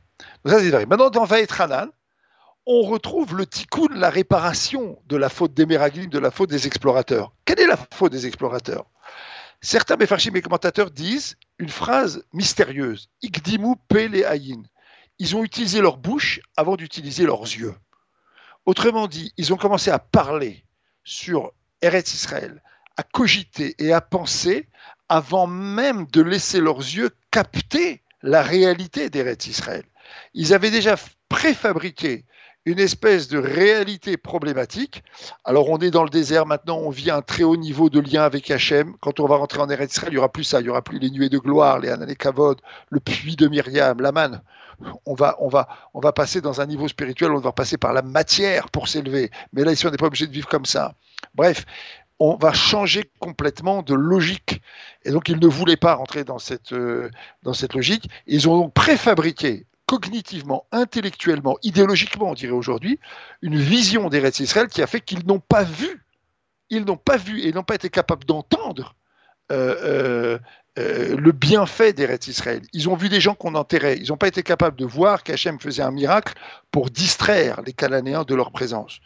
[0.45, 1.91] Maintenant, dans Vaet Hanan,
[2.67, 7.33] on retrouve le tikkun, la réparation de la faute des de la faute des explorateurs.
[7.45, 8.87] Quelle est la faute des explorateurs?
[9.61, 14.63] Certains Mefarchim et commentateurs disent une phrase mystérieuse Ikdimu Pele Ayin.
[15.19, 17.75] Ils ont utilisé leur bouche avant d'utiliser leurs yeux.
[18.67, 20.65] Autrement dit, ils ont commencé à parler
[21.03, 21.53] sur
[21.83, 22.63] Eretz Israël,
[22.97, 24.69] à cogiter et à penser
[25.09, 29.85] avant même de laisser leurs yeux capter la réalité d'Eretz Israël.
[30.33, 30.97] Ils avaient déjà
[31.29, 32.25] préfabriqué
[32.65, 35.05] une espèce de réalité problématique.
[35.45, 38.23] Alors on est dans le désert maintenant, on vit un très haut niveau de lien
[38.23, 38.95] avec Hachem.
[39.01, 40.81] Quand on va rentrer en Eretz Israël, il n'y aura plus ça, il n'y aura
[40.81, 44.41] plus les nuées de gloire, les Anané Kavod, le puits de Myriam, l'Aman.
[45.05, 47.93] On va, on, va, on va passer dans un niveau spirituel, on va passer par
[47.93, 49.31] la matière pour s'élever.
[49.53, 50.95] Mais là, ici, on n'est pas obligé de vivre comme ça.
[51.35, 51.65] Bref,
[52.33, 54.63] on va changer complètement de logique.
[55.05, 57.11] Et donc, ils ne voulaient pas rentrer dans cette, euh,
[57.43, 58.09] dans cette logique.
[58.27, 62.99] Ils ont donc préfabriqué cognitivement, intellectuellement, idéologiquement, on dirait aujourd'hui,
[63.43, 66.03] une vision d'Eretz Israël qui a fait qu'ils n'ont pas vu,
[66.71, 68.95] ils n'ont pas vu et n'ont pas été capables d'entendre
[69.53, 70.39] euh,
[70.79, 72.63] euh, le bienfait d'Eretz Israël.
[72.73, 73.99] Ils ont vu des gens qu'on enterrait.
[73.99, 76.33] Ils n'ont pas été capables de voir qu'Hachem faisait un miracle
[76.71, 79.01] pour distraire les Cananéens de leur présence.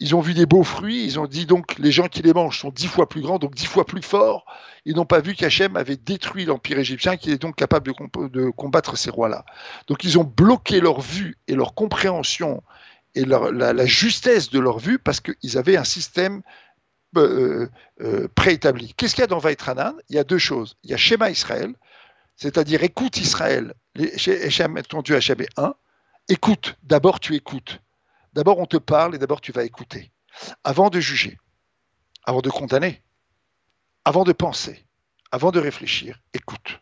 [0.00, 2.60] Ils ont vu des beaux fruits, ils ont dit donc les gens qui les mangent
[2.60, 4.44] sont dix fois plus grands, donc dix fois plus forts.
[4.84, 7.92] Ils n'ont pas vu qu'Hachem avait détruit l'empire égyptien, qu'il est donc capable
[8.30, 9.44] de, combattre ces rois-là.
[9.88, 12.62] Donc ils ont bloqué leur vue et leur compréhension
[13.16, 16.42] et la, justesse de leur vue parce qu'ils avaient un système
[17.16, 17.68] euh,
[18.00, 18.94] euh, préétabli.
[18.96, 20.76] Qu'est-ce qu'il y a dans Vaïtranan Il y a deux choses.
[20.84, 21.74] Il y a Shema Israël,
[22.36, 23.74] c'est-à-dire écoute Israël.
[23.96, 25.48] Hachem, ton Dieu Hachem est.
[26.28, 27.80] Écoute, d'abord tu écoutes.
[28.38, 30.12] D'abord, on te parle et d'abord, tu vas écouter.
[30.62, 31.40] Avant de juger,
[32.22, 33.02] avant de condamner,
[34.04, 34.86] avant de penser,
[35.32, 36.78] avant de réfléchir, écoute.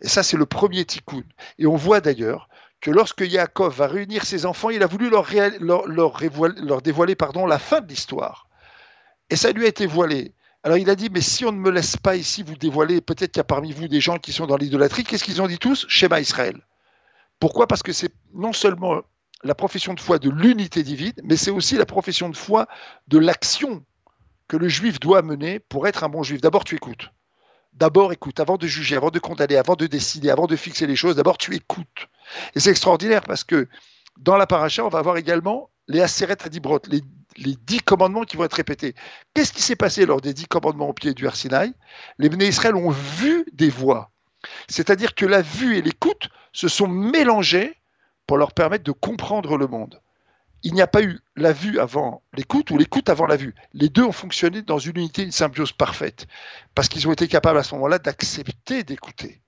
[0.00, 1.22] Et ça, c'est le premier tikkun.
[1.60, 2.48] Et on voit d'ailleurs
[2.80, 7.80] que lorsque Yaakov va réunir ses enfants, il a voulu leur, dévoiler pardon, la fin
[7.80, 8.48] de l'histoire.
[9.30, 10.34] Et ça lui a été voilé.
[10.64, 13.30] Alors il a dit, mais si on ne me laisse pas ici vous dévoiler, peut-être
[13.30, 15.60] qu'il y a parmi vous des gens qui sont dans l'idolâtrie, qu'est-ce qu'ils ont dit
[15.60, 15.86] tous?
[15.88, 16.60] Schéma Israël.
[17.38, 17.68] Pourquoi?
[17.68, 19.04] Parce que c'est non seulement
[19.44, 22.66] la profession de foi de l'unité divine, mais c'est aussi la profession de foi
[23.08, 23.84] de l'action
[24.48, 26.40] que le juif doit mener pour être un bon juif.
[26.40, 27.10] D'abord, tu écoutes.
[27.74, 30.96] D'abord, écoute, avant de juger, avant de condamner, avant de décider, avant de fixer les
[30.96, 32.08] choses, d'abord, tu écoutes.
[32.54, 33.68] Et c'est extraordinaire parce que
[34.18, 37.02] dans la paracha, on va avoir également les Aseret Adibrot, les,
[37.36, 38.94] les dix commandements qui vont être répétés.
[39.34, 41.72] Qu'est-ce qui s'est passé lors des dix commandements au pied du Arsinaï
[42.18, 44.10] Les Béné Israël ont vu des voix.
[44.68, 47.74] C'est-à-dire que la vue et l'écoute se sont mélangées
[48.26, 50.00] pour leur permettre de comprendre le monde.
[50.62, 53.54] Il n'y a pas eu la vue avant l'écoute ou l'écoute avant la vue.
[53.74, 56.26] Les deux ont fonctionné dans une unité, une symbiose parfaite,
[56.74, 59.42] parce qu'ils ont été capables à ce moment-là d'accepter d'écouter.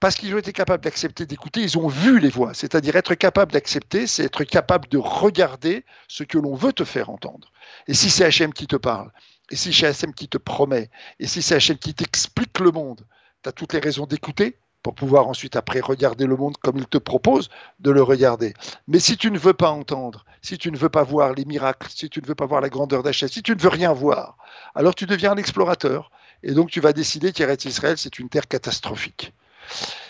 [0.00, 2.54] Parce qu'ils ont été capables d'accepter d'écouter, ils ont vu les voix.
[2.54, 7.10] C'est-à-dire être capable d'accepter, c'est être capable de regarder ce que l'on veut te faire
[7.10, 7.52] entendre.
[7.86, 9.12] Et si c'est Hachem qui te parle,
[9.50, 13.06] et si c'est Hachem qui te promet, et si c'est Hachem qui t'explique le monde,
[13.42, 16.86] tu as toutes les raisons d'écouter, pour pouvoir ensuite après regarder le monde comme il
[16.86, 17.48] te propose
[17.80, 18.54] de le regarder.
[18.88, 21.88] Mais si tu ne veux pas entendre, si tu ne veux pas voir les miracles,
[21.90, 24.36] si tu ne veux pas voir la grandeur d'Hachem, si tu ne veux rien voir,
[24.74, 26.10] alors tu deviens un explorateur.
[26.42, 29.34] Et donc tu vas décider qu'Eretz Israël, c'est une terre catastrophique.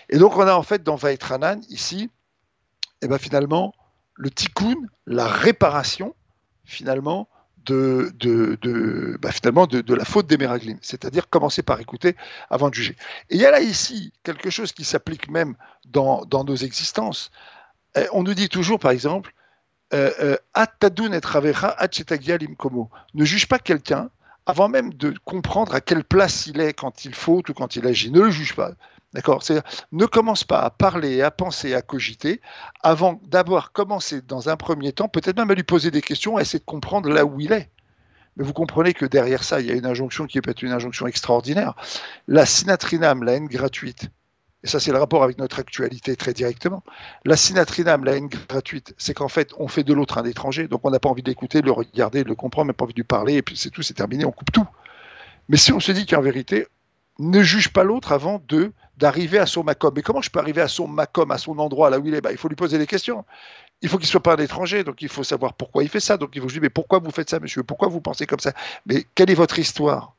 [0.08, 2.10] Et donc on a en fait dans Vaetranan, ici,
[3.02, 3.74] et eh ben finalement,
[4.14, 4.74] le tikkun,
[5.06, 6.14] la réparation,
[6.64, 7.29] finalement,
[7.66, 12.16] de, de, bah, finalement de, la faute des Méraglim, c'est-à-dire commencer par écouter
[12.48, 12.96] avant de juger.
[13.28, 17.30] Et il y a là ici quelque chose qui s'applique même dans, nos existences.
[17.96, 19.34] Eh, on nous dit toujours, par exemple,
[19.92, 20.36] euh, euh,
[23.14, 24.10] ne juge pas quelqu'un
[24.46, 27.86] avant même de comprendre à quelle place il est quand il faut ou quand il
[27.86, 28.10] agit.
[28.10, 28.72] Ne le juge pas.
[29.12, 29.42] D'accord
[29.90, 32.40] ne commence pas à parler, à penser, à cogiter
[32.82, 36.42] avant d'avoir commencé dans un premier temps, peut-être même à lui poser des questions, à
[36.42, 37.70] essayer de comprendre là où il est.
[38.36, 40.70] Mais vous comprenez que derrière ça, il y a une injonction qui peut être une
[40.70, 41.74] injonction extraordinaire.
[42.28, 44.10] La sinatrinam, la haine gratuite,
[44.62, 46.84] et ça c'est le rapport avec notre actualité très directement.
[47.24, 50.82] La sinatrinam, la haine gratuite, c'est qu'en fait, on fait de l'autre un étranger, donc
[50.84, 53.00] on n'a pas envie d'écouter, de le regarder, de le comprendre, même pas envie de
[53.00, 54.66] lui parler, et puis c'est tout, c'est terminé, on coupe tout.
[55.48, 56.68] Mais si on se dit qu'en vérité,
[57.18, 59.92] ne juge pas l'autre avant de d'arriver à son macom.
[59.96, 62.20] Mais comment je peux arriver à son macom, à son endroit, là où il est?
[62.20, 63.24] Bah, Il faut lui poser des questions.
[63.82, 66.00] Il faut qu'il ne soit pas un étranger, donc il faut savoir pourquoi il fait
[66.00, 66.16] ça.
[66.18, 67.62] Donc il faut lui mais pourquoi vous faites ça, monsieur?
[67.62, 68.52] Pourquoi vous pensez comme ça?
[68.86, 70.14] Mais quelle est votre histoire?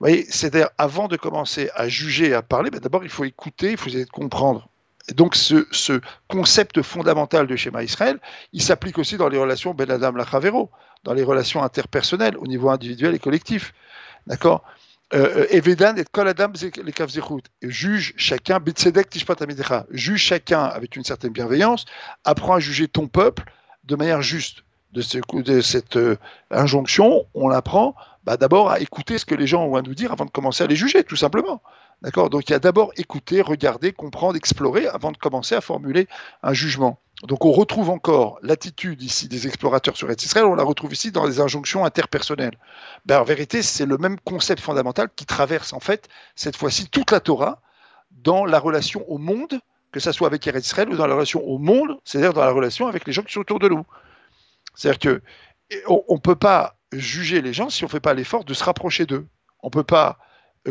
[0.00, 3.72] Vous voyez, c'est-à-dire, avant de commencer à juger, à parler, bah, d'abord, il faut écouter,
[3.72, 4.68] il faut essayer de comprendre.
[5.10, 8.18] Et donc ce, ce, concept fondamental de schéma Israël,
[8.52, 10.70] il s'applique aussi dans les relations Ben Adam Lachavero,
[11.04, 13.72] dans les relations interpersonnelles au niveau individuel et collectif.
[14.26, 14.64] D'accord?
[15.10, 16.52] Evedan Kol Adam
[16.84, 16.92] les
[17.62, 18.60] Juge chacun,
[19.90, 21.86] juge chacun avec une certaine bienveillance,
[22.24, 23.44] apprend à juger ton peuple
[23.84, 24.64] de manière juste.
[24.92, 26.16] De, ce, de cette euh,
[26.50, 27.94] injonction, on apprend
[28.24, 30.64] bah, d'abord à écouter ce que les gens ont à nous dire avant de commencer
[30.64, 31.62] à les juger, tout simplement.
[32.02, 32.30] D'accord?
[32.30, 36.06] Donc il y a d'abord écouter, regarder, comprendre, explorer avant de commencer à formuler
[36.42, 37.00] un jugement.
[37.24, 41.26] Donc on retrouve encore l'attitude ici des explorateurs sur Israël, on la retrouve ici dans
[41.26, 42.56] les injonctions interpersonnelles.
[43.06, 47.10] Ben, en vérité, c'est le même concept fondamental qui traverse en fait cette fois-ci toute
[47.10, 47.60] la Torah
[48.12, 51.58] dans la relation au monde, que ce soit avec Israël ou dans la relation au
[51.58, 53.84] monde, c'est-à-dire dans la relation avec les gens qui sont autour de nous.
[54.76, 55.22] C'est-à-dire que
[55.88, 58.62] on ne peut pas juger les gens si on ne fait pas l'effort de se
[58.62, 59.26] rapprocher d'eux.
[59.62, 60.18] On ne peut pas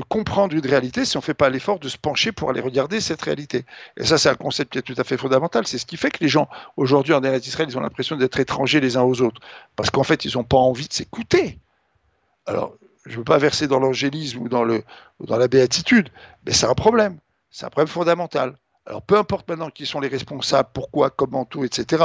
[0.10, 3.02] comprendre une réalité si on ne fait pas l'effort de se pencher pour aller regarder
[3.02, 3.65] cette réalité.
[3.97, 5.65] Et ça, c'est un concept qui est tout à fait fondamental.
[5.67, 8.80] C'est ce qui fait que les gens, aujourd'hui, en Israël, ils ont l'impression d'être étrangers
[8.80, 9.41] les uns aux autres.
[9.76, 11.60] Parce qu'en fait, ils n'ont pas envie de s'écouter.
[12.45, 16.10] Alors, je ne veux pas verser dans l'angélisme ou dans, dans la béatitude,
[16.45, 17.17] mais c'est un problème.
[17.50, 18.56] C'est un problème fondamental.
[18.86, 22.04] Alors, peu importe maintenant qui sont les responsables, pourquoi, comment, tout, etc.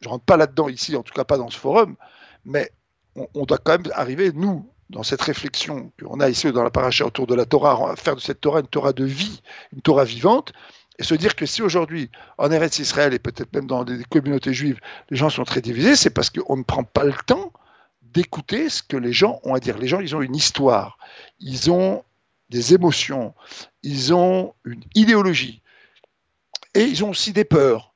[0.00, 1.96] Je ne rentre pas là-dedans ici, en tout cas pas dans ce forum,
[2.44, 2.70] mais
[3.34, 7.04] on doit quand même arriver, nous, dans cette réflexion qu'on a ici dans la paracha
[7.04, 9.40] autour de la Torah, faire de cette Torah une Torah de vie,
[9.72, 10.52] une Torah vivante,
[10.98, 14.52] et se dire que si aujourd'hui, en Eretz Israël et peut-être même dans des communautés
[14.52, 14.78] juives,
[15.10, 17.52] les gens sont très divisés, c'est parce qu'on ne prend pas le temps
[18.02, 19.78] d'écouter ce que les gens ont à dire.
[19.78, 20.98] Les gens, ils ont une histoire,
[21.40, 22.04] ils ont
[22.50, 23.34] des émotions,
[23.82, 25.62] ils ont une idéologie,
[26.74, 27.94] et ils ont aussi des peurs,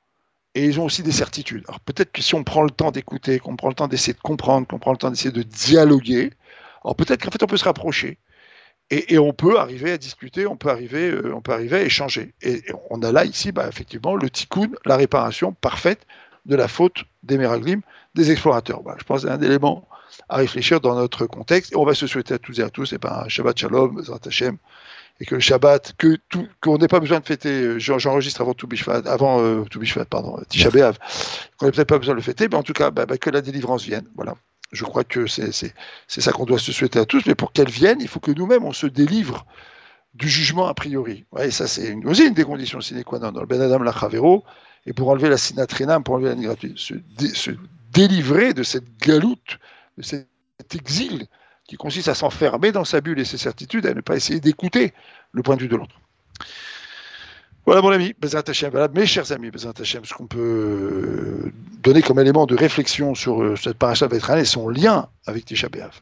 [0.54, 1.64] et ils ont aussi des certitudes.
[1.68, 4.20] Alors peut-être que si on prend le temps d'écouter, qu'on prend le temps d'essayer de
[4.20, 6.32] comprendre, qu'on prend le temps d'essayer de dialoguer,
[6.86, 8.18] alors peut-être qu'en fait on peut se rapprocher
[8.90, 12.34] et, on peut arriver à discuter, on peut arriver, euh, on peut arriver à échanger.
[12.40, 16.06] Et, on a là ici bah, effectivement le tikkun, la réparation parfaite
[16.44, 17.80] de la faute des Meraglim,
[18.14, 18.82] des explorateurs.
[18.96, 19.88] je pense que c'est un élément
[20.28, 21.72] à réfléchir dans notre contexte.
[21.72, 24.00] Et on va se souhaiter à tous et à tous et ben, un Shabbat Shalom,
[24.24, 24.56] Hashem,
[25.18, 28.54] et que le Shabbat, que tout, qu'on n'ait pas besoin de fêter, euh, j'enregistre avant
[28.54, 28.68] tout
[29.06, 32.62] avant euh, tout pardon, Tisha qu'on n'ait peut-être pas besoin de le fêter, mais en
[32.62, 34.06] tout cas, bah, bah, que la délivrance vienne.
[34.14, 34.34] Voilà.
[34.72, 35.72] Je crois que c'est
[36.08, 38.64] ça qu'on doit se souhaiter à tous, mais pour qu'elle vienne, il faut que nous-mêmes,
[38.64, 39.46] on se délivre
[40.14, 41.24] du jugement a priori.
[41.32, 43.32] Ouais, ça, c'est une des conditions sine qua non.
[43.32, 44.44] Dans le Ben Adam Lachavero,
[44.86, 46.94] et pour enlever la sinatrinam, pour enlever la gratuite, se,
[47.34, 47.50] se,
[47.92, 49.58] délivrer de cette galoute,
[49.96, 50.28] de cet
[50.74, 51.26] exil
[51.66, 54.92] qui consiste à s'enfermer dans sa bulle et ses certitudes, à ne pas essayer d'écouter
[55.32, 56.00] le point de vue de l'autre.
[57.66, 61.50] Voilà mon ami, voilà mes chers amis, ce qu'on peut
[61.82, 64.06] donner comme élément de réflexion sur euh, cette paracha
[64.38, 66.00] et son lien avec Tisha B'Av.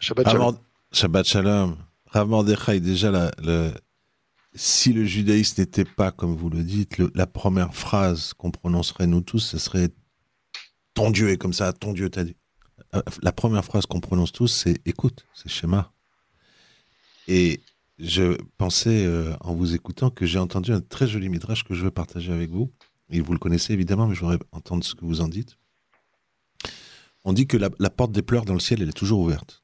[0.00, 0.56] Shabbat Shalom.
[0.90, 1.76] Shabbat Shalom.
[2.06, 3.30] Rav Mordechai, déjà,
[4.54, 9.20] si le judaïsme n'était pas, comme vous le dites, la première phrase qu'on prononcerait nous
[9.20, 9.90] tous, ce serait
[10.94, 12.36] ton Dieu est comme ça, ton Dieu t'a dit.
[12.94, 15.92] Euh, la première phrase qu'on prononce tous, c'est écoute, c'est schéma.
[17.26, 17.60] Et
[17.98, 21.84] je pensais, euh, en vous écoutant, que j'ai entendu un très joli midrash que je
[21.84, 22.72] veux partager avec vous.
[23.10, 25.56] Et vous le connaissez évidemment, mais je voudrais entendre ce que vous en dites.
[27.24, 29.62] On dit que la, porte des pleurs dans le ciel, elle est toujours ouverte.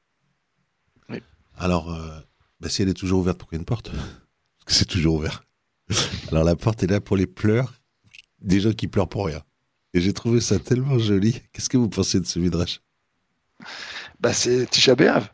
[1.09, 1.21] Oui.
[1.55, 2.19] Alors, euh,
[2.59, 3.91] bah, si elle est toujours ouverte, pourquoi une porte?
[3.91, 5.45] Parce que c'est toujours ouvert.
[6.31, 7.73] Alors la porte est là pour les pleurs
[8.41, 9.41] des gens qui pleurent pour rien.
[9.93, 11.41] Et j'ai trouvé ça tellement joli.
[11.53, 12.81] Qu'est-ce que vous pensez de ce midrash?
[14.19, 15.29] Bah, c'est Tisha B'Av.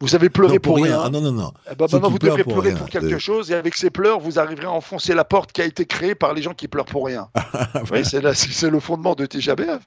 [0.00, 1.00] Vous avez pleuré pour, rien.
[1.04, 1.52] Ah, non, non, non.
[1.70, 4.70] Eh ben, vous devrez pleurer pour, quelque chose et avec ces pleurs, vous arriverez à
[4.70, 7.28] enfoncer la porte qui a été créée par les gens qui pleurent pour rien.
[7.92, 9.82] oui, c'est le fondement de Tisha B'Av.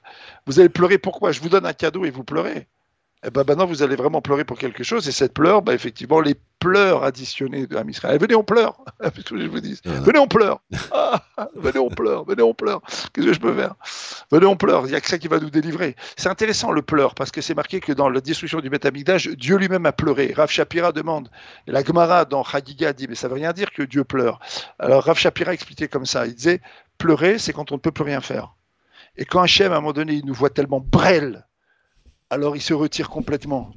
[0.46, 2.68] Vous allez pleurer pourquoi Je vous donne un cadeau et vous pleurez
[3.24, 5.08] eh ben maintenant vous allez vraiment pleurer pour quelque chose.
[5.08, 8.18] Et cette pleure, bah, effectivement, les pleurs additionnés de Israël.
[8.20, 8.76] Venez, on pleure.
[9.02, 9.80] je vous dis.
[9.84, 10.60] Venez, on pleure.
[10.92, 11.22] Ah,
[11.56, 12.24] venez, on pleure.
[12.24, 12.80] Venez, on pleure.
[13.12, 13.74] Qu'est-ce que je peux faire?
[14.30, 14.86] Venez, on pleure.
[14.86, 15.96] Il n'y a que ça qui va nous délivrer.
[16.16, 19.56] C'est intéressant le pleur parce que c'est marqué que dans la destruction du Betamigdash, Dieu
[19.56, 20.32] lui-même a pleuré.
[20.36, 21.28] Rav Shapira demande.
[21.66, 24.38] Et la Gemara dans Chagiga dit mais ça veut rien dire que Dieu pleure.
[24.78, 26.26] Alors Rav Shapira expliquait comme ça.
[26.26, 26.60] Il disait
[26.98, 28.54] pleurer, c'est quand on ne peut plus rien faire.
[29.16, 31.44] Et quand Hachem, à un moment donné, il nous voit tellement brêle
[32.30, 33.72] alors il se retire complètement.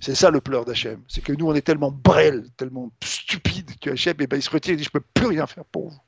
[0.00, 1.02] C'est ça le pleur d'Hachem.
[1.08, 4.50] C'est que nous, on est tellement brêle, tellement stupide que Hachem, eh ben, il se
[4.50, 6.00] retire et dit Je ne peux plus rien faire pour vous.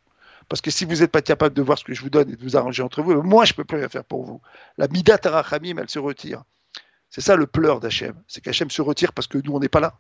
[0.49, 2.37] Parce que si vous n'êtes pas capable de voir ce que je vous donne et
[2.37, 4.41] de vous arranger entre vous, moi, je ne peux plus rien faire pour vous.
[4.77, 6.45] La Midat Arachamim, elle se retire.
[7.11, 8.15] C'est ça le pleur d'Hachem.
[8.29, 9.99] C'est qu'Hachem se retire parce que nous, on n'est pas là.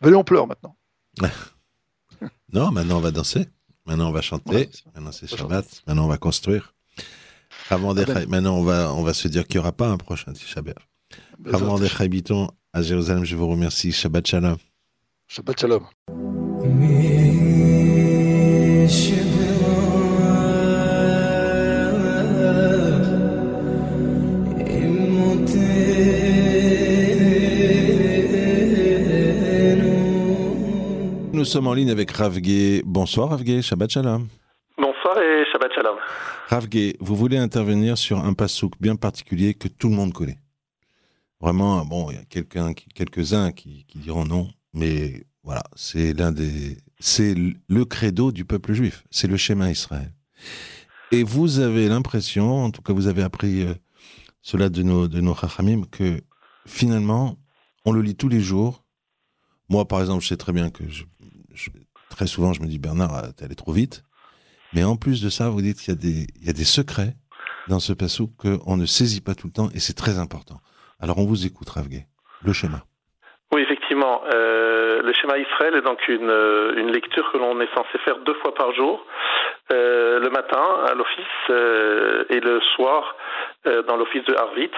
[0.00, 0.76] Venez, on pleure maintenant.
[2.52, 3.48] non, maintenant, on va danser.
[3.86, 4.68] Maintenant, on va chanter.
[4.94, 5.82] maintenant, c'est Shabbat.
[5.86, 6.74] Maintenant, on va construire.
[7.70, 8.02] Avant des.
[8.02, 8.28] Ah ben.
[8.28, 10.74] Maintenant, on va, on va se dire qu'il n'y aura pas un prochain Tisha B'Av.
[11.52, 11.88] Avant des
[12.72, 13.92] à Jérusalem, je vous remercie.
[13.92, 14.56] Shabbat Shalom.
[15.28, 15.82] Shabbat Shalom.
[31.32, 32.82] Nous sommes en ligne avec Ravgué.
[32.84, 34.28] Bonsoir Ravgué, Shabbat Shalom.
[34.76, 35.96] Bonsoir et Shalom.
[36.48, 40.38] Ravgué, vous voulez intervenir sur un passouk bien particulier que tout le monde connaît.
[41.40, 47.34] Vraiment, bon, il y a quelques-uns qui, diront non, mais voilà, c'est l'un des, c'est
[47.34, 50.12] le credo du peuple juif, c'est le schéma Israël.
[51.12, 53.74] Et vous avez l'impression, en tout cas vous avez appris euh,
[54.40, 56.22] cela de nos, de chachamim, que
[56.66, 57.36] finalement,
[57.84, 58.84] on le lit tous les jours.
[59.68, 60.84] Moi, par exemple, je sais très bien que
[62.08, 64.04] très souvent, je me dis, Bernard, t'es allé trop vite.
[64.72, 66.64] Mais en plus de ça, vous dites qu'il y, a des, il y a des
[66.64, 67.14] secrets
[67.68, 70.60] dans ce passou qu'on ne saisit pas tout le temps et c'est très important.
[71.00, 72.04] Alors, on vous écoute, Ravgué.
[72.44, 72.84] Le schéma.
[73.52, 74.22] Oui, effectivement.
[74.32, 78.18] Euh, le schéma Israël est donc une, euh, une lecture que l'on est censé faire
[78.24, 79.04] deux fois par jour.
[79.72, 83.14] Euh, le matin à l'office euh, et le soir
[83.68, 84.70] euh, dans l'office de Harvit.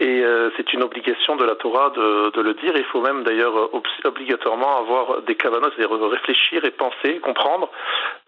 [0.00, 0.24] Et
[0.56, 2.72] c'est une obligation de la Torah de, de le dire.
[2.74, 3.70] Il faut même d'ailleurs
[4.04, 7.68] obligatoirement avoir des cavanos, c'est-à-dire réfléchir et penser, comprendre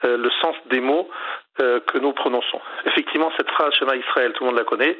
[0.02, 1.08] le sens des mots
[1.60, 2.60] euh, que nous prononçons.
[2.86, 4.98] Effectivement, cette phrase Shema Israël, tout le monde la connaît,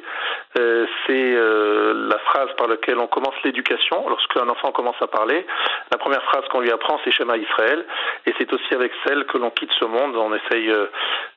[0.59, 4.07] euh, c'est euh, la phrase par laquelle on commence l'éducation.
[4.07, 5.47] Lorsqu'un enfant commence à parler,
[5.91, 7.83] la première phrase qu'on lui apprend, c'est Shema Israël,
[8.27, 10.15] et c'est aussi avec celle que l'on quitte ce monde.
[10.15, 10.71] On essaye,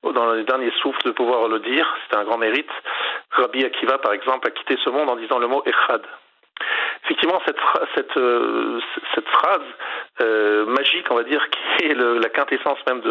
[0.03, 1.87] dans les derniers souffles, de pouvoir le dire.
[2.11, 2.71] C'est un grand mérite.
[3.31, 6.03] Rabbi Akiva, par exemple, a quitté ce monde en disant le mot Echad.
[7.05, 7.41] Effectivement,
[7.95, 8.81] cette, euh,
[9.27, 9.61] phrase
[10.21, 13.03] euh, magique, on va dire, qui est la quintessence même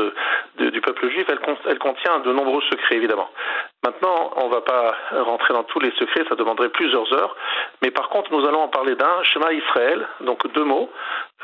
[0.58, 3.30] du peuple juif, elle, contient de nombreux secrets, évidemment.
[3.84, 7.36] Maintenant, on ne va pas rentrer dans tous les secrets, ça demanderait plusieurs heures,
[7.82, 10.90] mais par contre, nous allons en parler d'un, Shema Israël, donc deux mots,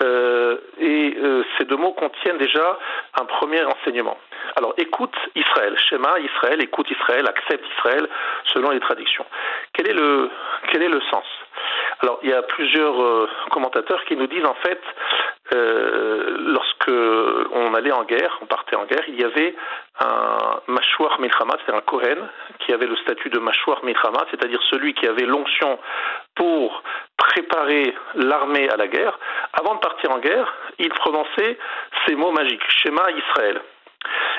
[0.03, 1.15] euh, et
[1.57, 2.79] ces deux mots contiennent déjà
[3.19, 4.17] un premier enseignement.
[4.55, 8.07] Alors, écoute Israël, Shema Israël, écoute Israël, accepte Israël,
[8.45, 9.25] selon les traductions.
[9.73, 10.29] Quel est le,
[11.09, 11.25] sens?
[12.31, 14.81] Y a plusieurs euh, commentateurs qui nous disent en fait,
[15.53, 16.91] euh, lorsque
[17.53, 19.53] on allait en guerre, on partait en guerre, il y avait
[19.99, 24.93] un mashouar milchama, c'est un Kohen, qui avait le statut de mashouar milchama, c'est-à-dire celui
[24.93, 25.77] qui avait l'onction
[26.35, 26.83] pour
[27.17, 29.17] préparer l'armée à la guerre.
[29.53, 31.57] Avant de partir en guerre, il prononçait
[32.05, 33.61] ces mots magiques, Shema Israël.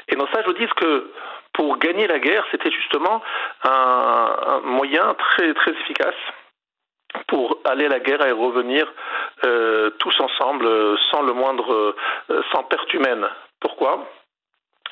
[0.08, 1.10] Et nos sages nous disent que
[1.52, 3.22] pour gagner la guerre, c'était justement
[3.64, 6.14] un, un moyen très très efficace
[7.26, 8.86] pour aller à la guerre et revenir
[9.44, 11.94] euh, tous ensemble euh, sans le moindre,
[12.30, 13.26] euh, sans perte humaine.
[13.60, 14.06] Pourquoi?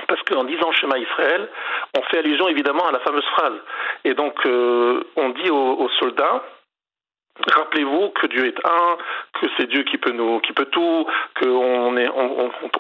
[0.08, 1.48] Parce qu'en disant schéma Israël,
[1.96, 3.58] on fait allusion évidemment à la fameuse phrase.
[4.04, 6.42] Et donc, on dit aux, soldats,
[7.54, 8.98] Rappelez-vous que Dieu est un,
[9.34, 11.06] que c'est Dieu qui peut nous, qui peut tout,
[11.40, 11.96] qu'on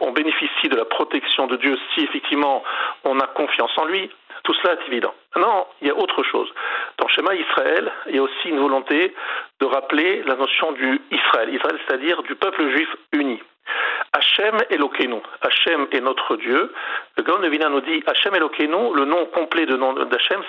[0.00, 2.62] on, bénéficie de la protection de Dieu si effectivement
[3.04, 4.10] on a confiance en lui.
[4.44, 5.14] Tout cela est évident.
[5.36, 6.48] Non, il y a autre chose.
[6.98, 9.14] Dans le schéma Israël, il y a aussi une volonté
[9.60, 11.54] de rappeler la notion du Israël.
[11.54, 13.40] Israël, c'est-à-dire du peuple juif uni.
[14.12, 15.20] Hachem Elokeinu.
[15.40, 16.72] Hachem est notre Dieu.
[17.16, 19.94] Le Gaon de nous dit Hachem Elokeinu, le nom complet de nom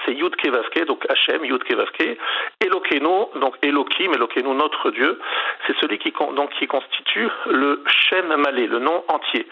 [0.05, 2.17] c'est Yud Kevavke, donc Hachem, Yud Kevavke.
[2.59, 5.19] Elokeinu, donc Elokim, Elokeinu, notre Dieu,
[5.67, 9.47] c'est celui qui, donc, qui constitue le Shem Malé, le nom entier.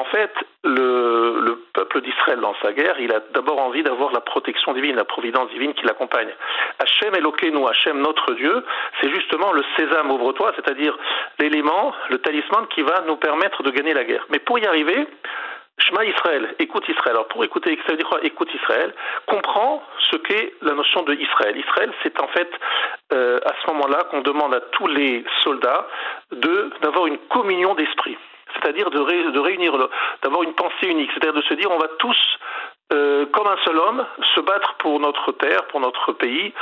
[0.00, 0.32] En fait,
[0.64, 4.96] le, le peuple d'Israël dans sa guerre, il a d'abord envie d'avoir la protection divine,
[4.96, 6.30] la providence divine qui l'accompagne.
[6.78, 8.64] Hachem Elokeinu, Hachem notre Dieu,
[9.00, 10.96] c'est justement le sésame ouvre-toi, c'est-à-dire
[11.38, 14.24] l'élément, le talisman qui va nous permettre de gagner la guerre.
[14.30, 15.06] Mais pour y arriver,
[15.78, 17.16] Shema Israël, écoute Israël.
[17.16, 18.94] Alors pour écouter, ça Écoute Israël.
[19.26, 21.56] Comprends ce qu'est la notion de Israël.
[21.56, 22.50] Israël, c'est en fait
[23.12, 25.88] euh, à ce moment-là qu'on demande à tous les soldats
[26.30, 28.16] d'avoir une communion d'esprit
[28.54, 29.72] c'est-à-dire de, ré, de, réunir,
[30.22, 32.38] d'avoir une pensée unique, c'est-à-dire de se dire on va tous
[32.92, 36.52] euh, comme un seul homme, se battre pour notre terre, pour notre pays,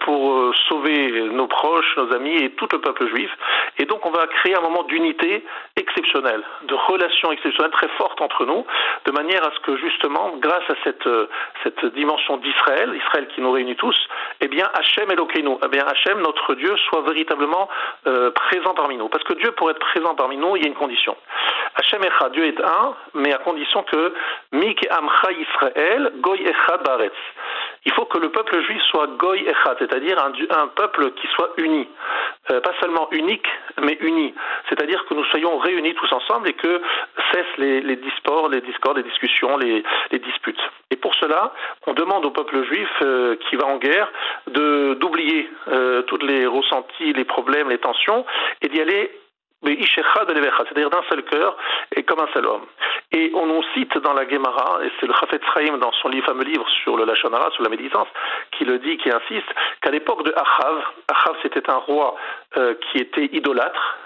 [0.00, 3.30] pour euh, sauver nos proches, nos amis et tout le peuple juif.
[3.78, 5.44] Et donc on va créer un moment d'unité
[5.76, 8.64] exceptionnel, de relation exceptionnelle très forte entre nous,
[9.06, 11.08] de manière à ce que justement, grâce à cette,
[11.62, 13.96] cette dimension d'Israël, Israël qui nous réunit tous,
[14.40, 17.68] eh bien Hachem Elokeinu, eh bien Hachem, notre Dieu, soit véritablement
[18.06, 19.08] euh, présent parmi nous.
[19.08, 21.16] Parce que Dieu, pour être présent parmi nous, il y a une condition.
[21.76, 24.12] Hachem Echad, Dieu est un, mais à condition que
[24.52, 27.12] Mik Amcha Israël, Goy Echad Baretz.
[27.86, 31.88] Il faut que le peuple juif soit Goy Echad, c'est-à-dire un, peuple qui soit uni.
[32.50, 33.46] Euh, pas seulement unique,
[33.80, 34.34] mais uni.
[34.68, 36.82] C'est-à-dire que nous soyons réunis tous ensemble et que
[37.32, 39.82] cessent les, les discords, les discords, les discussions, les,
[40.18, 40.60] disputes.
[40.90, 41.54] Et pour cela,
[41.86, 44.10] on demande au peuple juif euh, qui va en guerre
[44.48, 48.26] de d'oublier euh, tous les ressentis, les problèmes, les tensions
[48.60, 49.10] et d'y aller
[49.62, 51.56] c'est-à-dire d'un seul cœur
[51.94, 52.66] et comme un seul homme.
[53.12, 56.44] Et on nous cite dans la Gemara, et c'est le Chafetz Chaim dans son fameux
[56.44, 58.06] livre sur le Lachonara, sur la médisance,
[58.52, 59.48] qui le dit, qui insiste,
[59.82, 62.14] qu'à l'époque de Achav, Achav c'était un roi
[62.56, 63.98] euh, qui était idolâtre,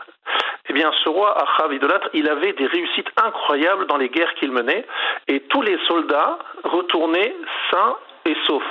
[0.71, 4.53] eh bien, ce roi Achav idolâtre, il avait des réussites incroyables dans les guerres qu'il
[4.53, 4.87] menait,
[5.29, 7.37] et tous les soldats retournaient
[7.71, 8.63] sains et saufs.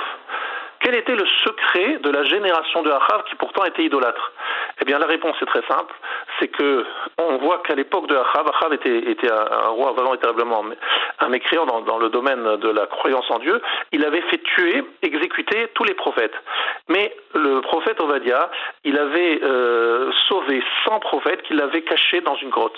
[0.84, 4.32] Quel était le secret de la génération de Achav qui pourtant était idolâtre?
[4.82, 5.94] Eh bien, la réponse est très simple.
[6.38, 6.84] C'est que
[7.16, 10.62] on voit qu'à l'époque de Achav, Achav était, un, roi vraiment véritablement
[11.20, 13.62] un mécréant dans, le domaine de la croyance en Dieu.
[13.92, 16.34] Il avait fait tuer, exécuter tous les prophètes.
[16.88, 18.50] Mais le prophète Ovadia,
[18.84, 22.76] il avait euh, sauvé 100 prophètes qu'il avait cachés dans une grotte.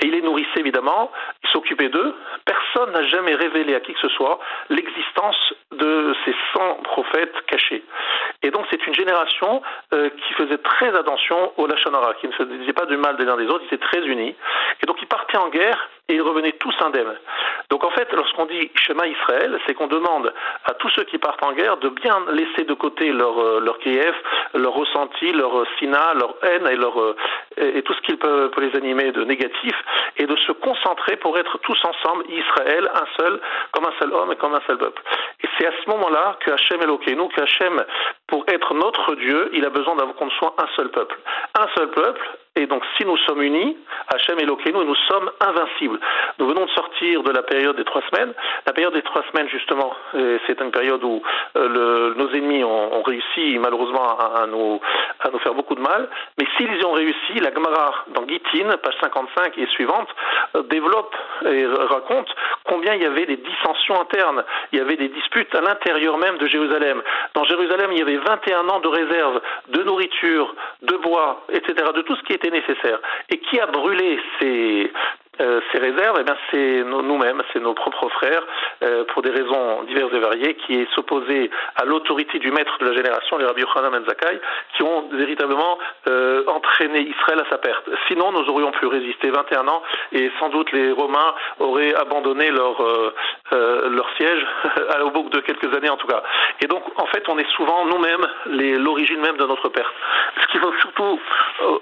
[0.00, 1.10] Et il les nourrissait évidemment,
[1.44, 2.14] il s'occupait d'eux.
[2.44, 4.38] Personne n'a jamais révélé à qui que ce soit
[4.70, 7.82] l'existence de ces 100 prophètes cachés.
[8.42, 12.42] Et donc c'est une génération euh, qui faisait très attention au Lachonara, qui ne se
[12.42, 14.34] disait pas du mal des uns des autres, ils étaient très unis.
[14.82, 17.16] Et donc ils partaient en guerre et ils revenaient tous indemnes.
[17.70, 20.32] Donc en fait, lorsqu'on dit chemin Israël, c'est qu'on demande
[20.64, 23.78] à tous ceux qui partent en guerre de bien laisser de côté leur, euh, leur
[23.78, 24.14] Kiev,
[24.54, 27.16] leur ressenti, leur euh, sina, leur haine et, leur, euh,
[27.56, 29.74] et tout ce qui peut, peut, les animer de négatif,
[30.16, 33.40] et de se concentrer pour être tous ensemble, Israël, un seul,
[33.70, 35.02] comme un seul homme et comme un seul peuple.
[35.42, 37.84] Et c'est à ce moment-là que Hachem nous, que Hachem,
[38.26, 41.16] pour être notre Dieu, il a besoin qu'on soit un seul peuple.
[41.58, 43.78] Un seul peuple, et donc, si nous sommes unis,
[44.12, 45.98] Hachem et nous, nous sommes invincibles.
[46.38, 48.34] Nous venons de sortir de la période des trois semaines.
[48.66, 51.22] La période des trois semaines, justement, euh, c'est une période où
[51.56, 54.80] euh, nos ennemis ont, réussi, malheureusement, à, nous,
[55.20, 56.10] à nous faire beaucoup de mal.
[56.38, 60.08] Mais s'ils y ont réussi, la Gemara, dans Gittin, page 55 et suivante,
[60.54, 61.14] euh, développe
[61.46, 62.28] et raconte
[62.68, 64.44] combien il y avait des dissensions internes.
[64.72, 67.02] Il y avait des disputes à l'intérieur même de Jérusalem.
[67.32, 72.02] Dans Jérusalem, il y avait 21 ans de réserve de nourriture, de bois, etc., de
[72.02, 72.98] tout ce qui était nécessaire.
[73.30, 74.92] Et qui a brûlé ces,
[75.40, 78.42] euh, ces réserves, eh bien, c'est nous-mêmes, c'est nos propres frères,
[78.82, 82.94] euh, pour des raisons diverses et variées, qui s'opposaient à l'autorité du maître de la
[82.94, 84.40] génération, les Rabbi Yochanan ben Zakai,
[84.76, 87.88] qui ont véritablement euh, entraîné Israël à sa perte.
[88.08, 92.76] Sinon, nous aurions pu résister 21 ans et sans doute les Romains auraient abandonné leur,
[93.52, 94.46] leur siège
[95.02, 96.22] au bout de quelques années en tout cas.
[96.62, 98.26] Et donc, en fait, on est souvent nous-mêmes
[98.78, 99.94] l'origine même de notre perte.
[100.42, 101.20] Ce qu'il faut surtout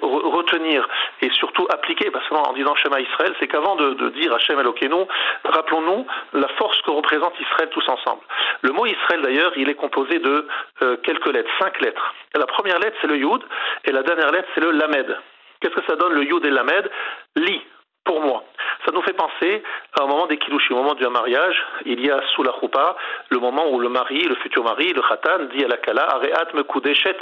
[0.03, 0.89] retenir
[1.23, 5.07] et surtout appliquer, parce en disant Shema Israël, c'est qu'avant de, dire Hachem Elokeinu,
[5.45, 8.23] rappelons-nous la force que représente Israël tous ensemble.
[8.63, 10.47] Le mot Israël d'ailleurs, il est composé de
[10.83, 12.15] euh, quelques lettres, cinq lettres.
[12.35, 13.43] la première lettre c'est le Yud
[13.85, 15.17] et la dernière lettre c'est le Lamed.
[15.61, 16.91] Qu'est-ce que ça donne le Yud et le Lamed?
[17.37, 17.63] Li,
[18.05, 18.45] pour moi.
[18.85, 19.63] Ça nous fait penser
[19.99, 20.39] à un moment des
[20.71, 22.97] au moment du mariage, il y a sous la choupa
[23.31, 26.55] le moment où le mari, le futur mari, le khatan, dit à la kala, Areat
[26.55, 26.63] me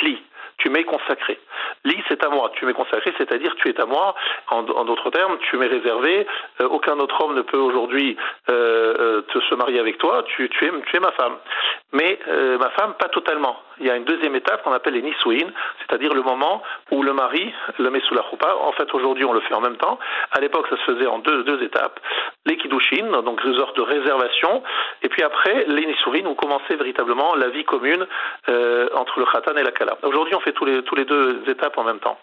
[0.02, 0.22] li
[0.58, 1.38] tu m'es consacré.
[1.84, 2.50] Li, c'est à moi.
[2.54, 4.14] Tu m'es consacré, c'est-à-dire tu es à moi.
[4.48, 6.26] En, d'autres termes, tu m'es réservé.
[6.60, 8.16] Euh, aucun autre homme ne peut aujourd'hui
[8.48, 10.24] euh, euh, te se marier avec toi.
[10.36, 11.36] Tu, tu, es, tu es ma femme.
[11.92, 12.18] Mais
[12.58, 13.56] ma femme, pas totalement.
[13.80, 17.12] Il y a une deuxième étape qu'on appelle les nisouines, c'est-à-dire le moment où le
[17.12, 18.54] mari le met sous la choupa.
[18.56, 19.98] En fait, aujourd'hui, on le fait en même temps.
[20.32, 22.00] À l'époque, ça se faisait en deux, deux étapes.
[22.46, 24.62] Les kiddushin, donc des sortes de réservation.
[25.02, 28.06] Et puis après, les nisouines, où commençait véritablement la vie commune
[28.94, 29.96] entre le khatan et la kala.
[30.02, 32.18] Aujourd'hui, on fait tous les, tous les deux étapes en même temps.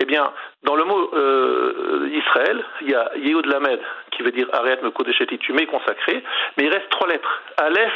[0.00, 0.32] Eh bien,
[0.62, 3.80] dans le mot euh, Israël, il y a Yehud Lamed,
[4.10, 6.22] qui veut dire Arrête me kodesheti, tu m'es consacré,
[6.56, 7.42] mais il reste trois lettres.
[7.56, 7.92] Aleph,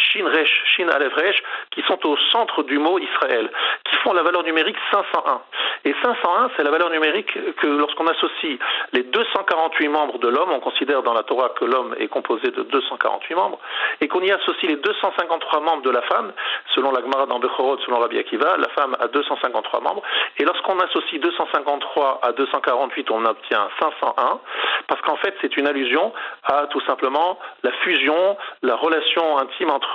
[0.00, 3.50] Shin Resh, Shin Aleph Resh, qui sont au centre du mot Israël,
[3.84, 5.42] qui font la valeur numérique 501.
[5.84, 8.58] Et 501, c'est la valeur numérique que lorsqu'on associe
[8.92, 12.62] les 248 membres de l'homme, on considère dans la Torah que l'homme est composé de
[12.62, 13.58] 248 membres,
[14.00, 16.32] et qu'on y associe les 253 membres de la femme,
[16.74, 20.02] selon la Gemara dans Bechorot, selon Rabbi Akiva, la femme a 253 membres,
[20.38, 24.40] et lorsqu'on associe 253 à 248, on obtient 501,
[24.86, 26.12] parce qu'en fait, c'est une allusion
[26.44, 29.89] à tout simplement la fusion, la relation intime entre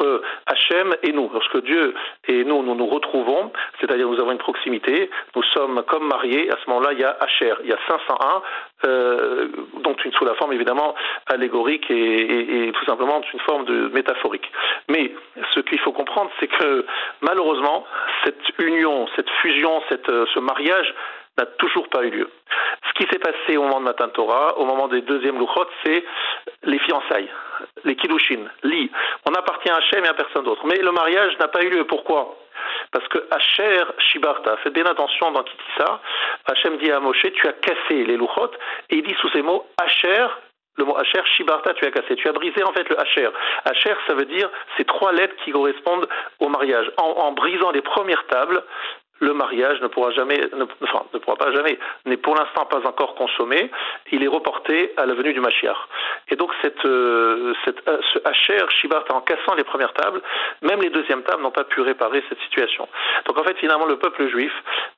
[0.46, 1.30] Hachem et nous.
[1.34, 1.94] Lorsque Dieu
[2.28, 6.58] et nous, nous nous retrouvons, c'est-à-dire nous avons une proximité, nous sommes comme mariés, à
[6.64, 8.42] ce moment-là, il y a Hacher, il y a 501,
[8.86, 9.48] euh,
[9.82, 10.96] donc une, sous la forme évidemment
[11.28, 14.50] allégorique et, tout simplement une forme métaphorique.
[14.90, 15.14] Mais
[15.54, 16.86] ce qu'il faut comprendre, c'est que
[17.22, 17.86] malheureusement,
[18.24, 20.94] cette union, cette fusion, cette, euh, ce mariage
[21.38, 22.30] n'a toujours pas eu lieu.
[22.88, 26.04] Ce qui s'est passé au moment de Matan Torah, au moment des deuxièmes Luchot, c'est
[26.64, 27.30] les fiançailles,
[27.84, 28.92] les Kiddushin, Li.
[29.28, 30.66] On appartient à Hachem et à personne d'autre.
[30.66, 31.86] Mais le mariage n'a pas eu lieu.
[31.86, 32.38] Pourquoi?
[32.92, 36.02] Parce que Hacher Shibarta, faites bien attention dans Kitissa,
[36.46, 38.52] Hachem dit à Moshe, tu as cassé les Luchot,
[38.90, 40.28] et il dit sous ces mots, Hacher
[40.78, 42.16] le mot Hacher, Shibarta, tu as cassé.
[42.16, 43.30] Tu as brisé en fait le Hacher.
[43.64, 46.08] Hacher, ça veut dire ces trois lettres qui correspondent
[46.40, 46.92] au mariage.
[46.98, 48.62] En, en brisant les premières tables,
[49.20, 50.40] le mariage ne pourra jamais,
[50.84, 53.72] enfin, ne pourra pas jamais, n'est pour l'instant pas encore consommé.
[54.12, 55.78] Il est reporté à la venue du Mashiach.
[56.30, 58.58] Et donc cette, euh, cette, euh, ce Hacher
[59.10, 60.22] en cassant les premières tables,
[60.62, 62.88] même les deuxièmes tables n'ont pas pu réparer cette situation.
[63.26, 64.52] Donc en fait finalement le peuple juif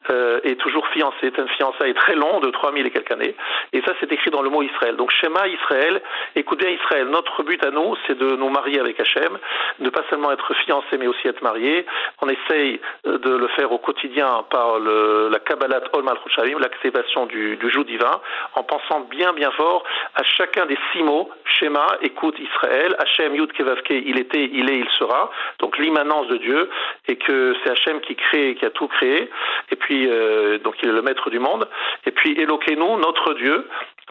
[0.09, 3.35] euh, est toujours fiancé, c'est un fiançailles très long de 3000 et quelques années.
[3.73, 4.95] Et ça c'est écrit dans le mot Israël.
[4.95, 6.01] Donc Shema Israël,
[6.35, 9.37] écoute bien Israël, notre but à nous c'est de nous marier avec Hachem,
[9.79, 11.85] de pas seulement être fiancé mais aussi être marié.
[12.21, 14.06] On essaye de le faire au quotidien
[14.49, 18.21] par la Kabbalat Ol Malchut l'acceptation du, du joug divin,
[18.55, 19.83] en pensant bien bien fort
[20.15, 24.77] à chacun des six mots, Shema, écoute Israël, Hachem Yud Kevavke, il était, il est,
[24.77, 26.69] il sera, donc l'immanence de Dieu,
[27.07, 29.29] et que c'est Hachem qui crée, qui a tout créé,
[29.71, 31.67] et puis euh, donc il est le maître du monde,
[32.05, 33.67] et puis Elokeinu, notre Dieu,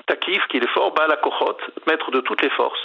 [0.07, 1.17] Takif, qui est fort, Baal
[1.87, 2.81] maître de toutes les forces.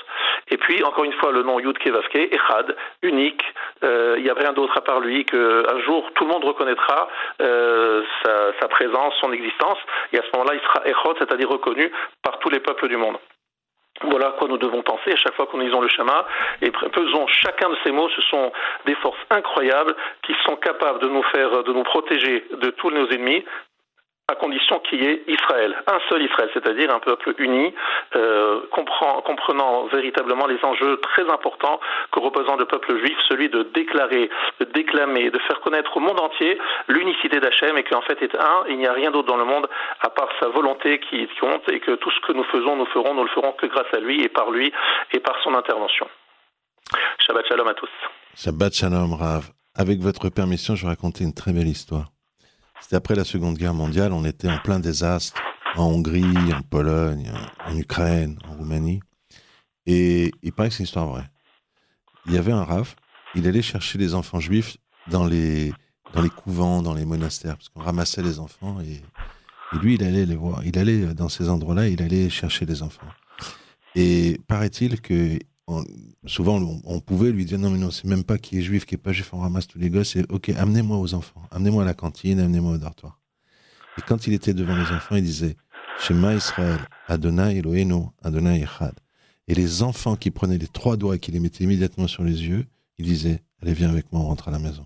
[0.50, 3.44] Et puis, encore une fois, le nom Yud Kevavke, Echad, unique.
[3.84, 7.10] Euh, il n'y a rien d'autre à part lui qu'un jour, tout le monde reconnaîtra
[7.42, 9.78] euh, sa, présence, son existence.
[10.14, 11.92] Et à ce moment-là, il sera Echad, c'est-à-dire reconnu
[12.24, 13.18] par tous les peuples du monde.
[14.04, 16.26] Voilà à quoi nous devons penser à chaque fois nous lisons le schéma
[16.62, 18.10] et faisons chacun de ces mots.
[18.10, 18.52] Ce sont
[18.86, 23.08] des forces incroyables qui sont capables de nous faire, de nous protéger de tous nos
[23.10, 23.46] ennemis,
[24.32, 27.74] à condition qu'il y ait Israël, un seul Israël, c'est-à-dire un peuple uni,
[28.16, 31.80] euh, comprenant véritablement les enjeux très importants
[32.12, 36.20] que représente le peuple juif, celui de déclarer, de déclamer, de faire connaître au monde
[36.20, 36.58] entier
[36.88, 39.68] l'unicité d'Hachem et qu'en fait est un, il n'y a rien d'autre dans le monde
[40.02, 43.14] à part sa volonté qui compte et que tout ce que nous faisons, nous ferons,
[43.14, 44.72] nous le ferons que grâce à lui et par lui
[45.12, 46.08] et par son intervention.
[47.20, 47.90] Shabbat Shalom à tous.
[48.36, 49.50] Shabbat Shalom Rav.
[49.78, 52.08] Avec votre permission, je vais raconter une très belle histoire.
[52.82, 55.40] C'était après la Seconde Guerre mondiale, on était en plein désastre
[55.76, 57.32] en Hongrie, en Pologne,
[57.66, 59.00] en Ukraine, en Roumanie.
[59.86, 61.30] Et il paraît que c'est une histoire vraie.
[62.26, 62.96] Il y avait un raf,
[63.36, 64.78] il allait chercher les enfants juifs
[65.08, 65.74] dans les,
[66.14, 69.02] dans les couvents, dans les monastères, parce qu'on ramassait les enfants et,
[69.82, 70.66] lui, il allait les voir.
[70.66, 73.08] Il allait dans ces endroits-là, il allait chercher les enfants.
[73.96, 75.00] Et paraît-il
[76.26, 78.96] souvent, on, pouvait lui dire non, mais non, c'est même pas qui est juif, qui
[78.96, 80.10] est pas juif, on ramasse tous les gosses.
[80.14, 83.20] C'est ok, amenez-moi aux enfants, amenez-moi à la cantine, amenez-moi au dortoir.
[83.98, 85.56] Et quand il était devant les enfants, il disait
[86.00, 88.94] Shema Israël, Adonai Eloheinu, Adonai Echad.
[89.48, 92.48] Et les enfants qui prenaient les trois doigts et qui les mettaient immédiatement sur les
[92.48, 92.66] yeux,
[92.98, 94.86] il disait Allez, viens avec moi, on rentre à la maison.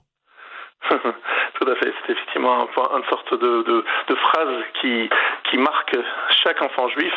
[0.90, 1.94] Tout à fait.
[2.06, 3.84] C'est effectivement une sorte de,
[4.16, 5.10] phrase qui,
[5.50, 5.96] qui marque
[6.44, 7.14] chaque enfant juif,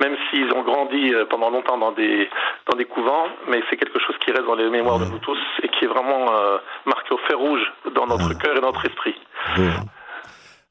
[0.00, 2.28] même s'ils ont grandi euh, pendant longtemps dans des,
[2.70, 5.38] dans des couvents, mais c'est quelque chose qui reste dans les mémoires de nous tous
[5.62, 7.62] et qui est vraiment euh, marqué au fer rouge
[7.94, 9.14] dans notre cœur et notre esprit.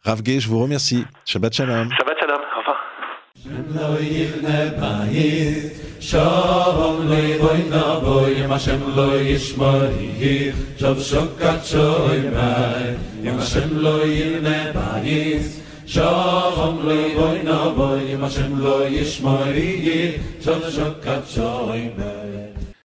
[0.04, 1.06] Rav je vous remercie.
[1.26, 1.92] Shabbat Shalom.
[1.92, 2.42] Shabbat Shalom.
[2.56, 2.80] Au revoir.
[6.02, 13.70] Shalom loy boy na boy ma shem loy yishmari shav shokat shoy mai yam shem
[13.84, 15.62] loy ne bayis
[15.92, 22.21] Shalom loy boy na boy ma shem loy yishmari shav shokat shoy mai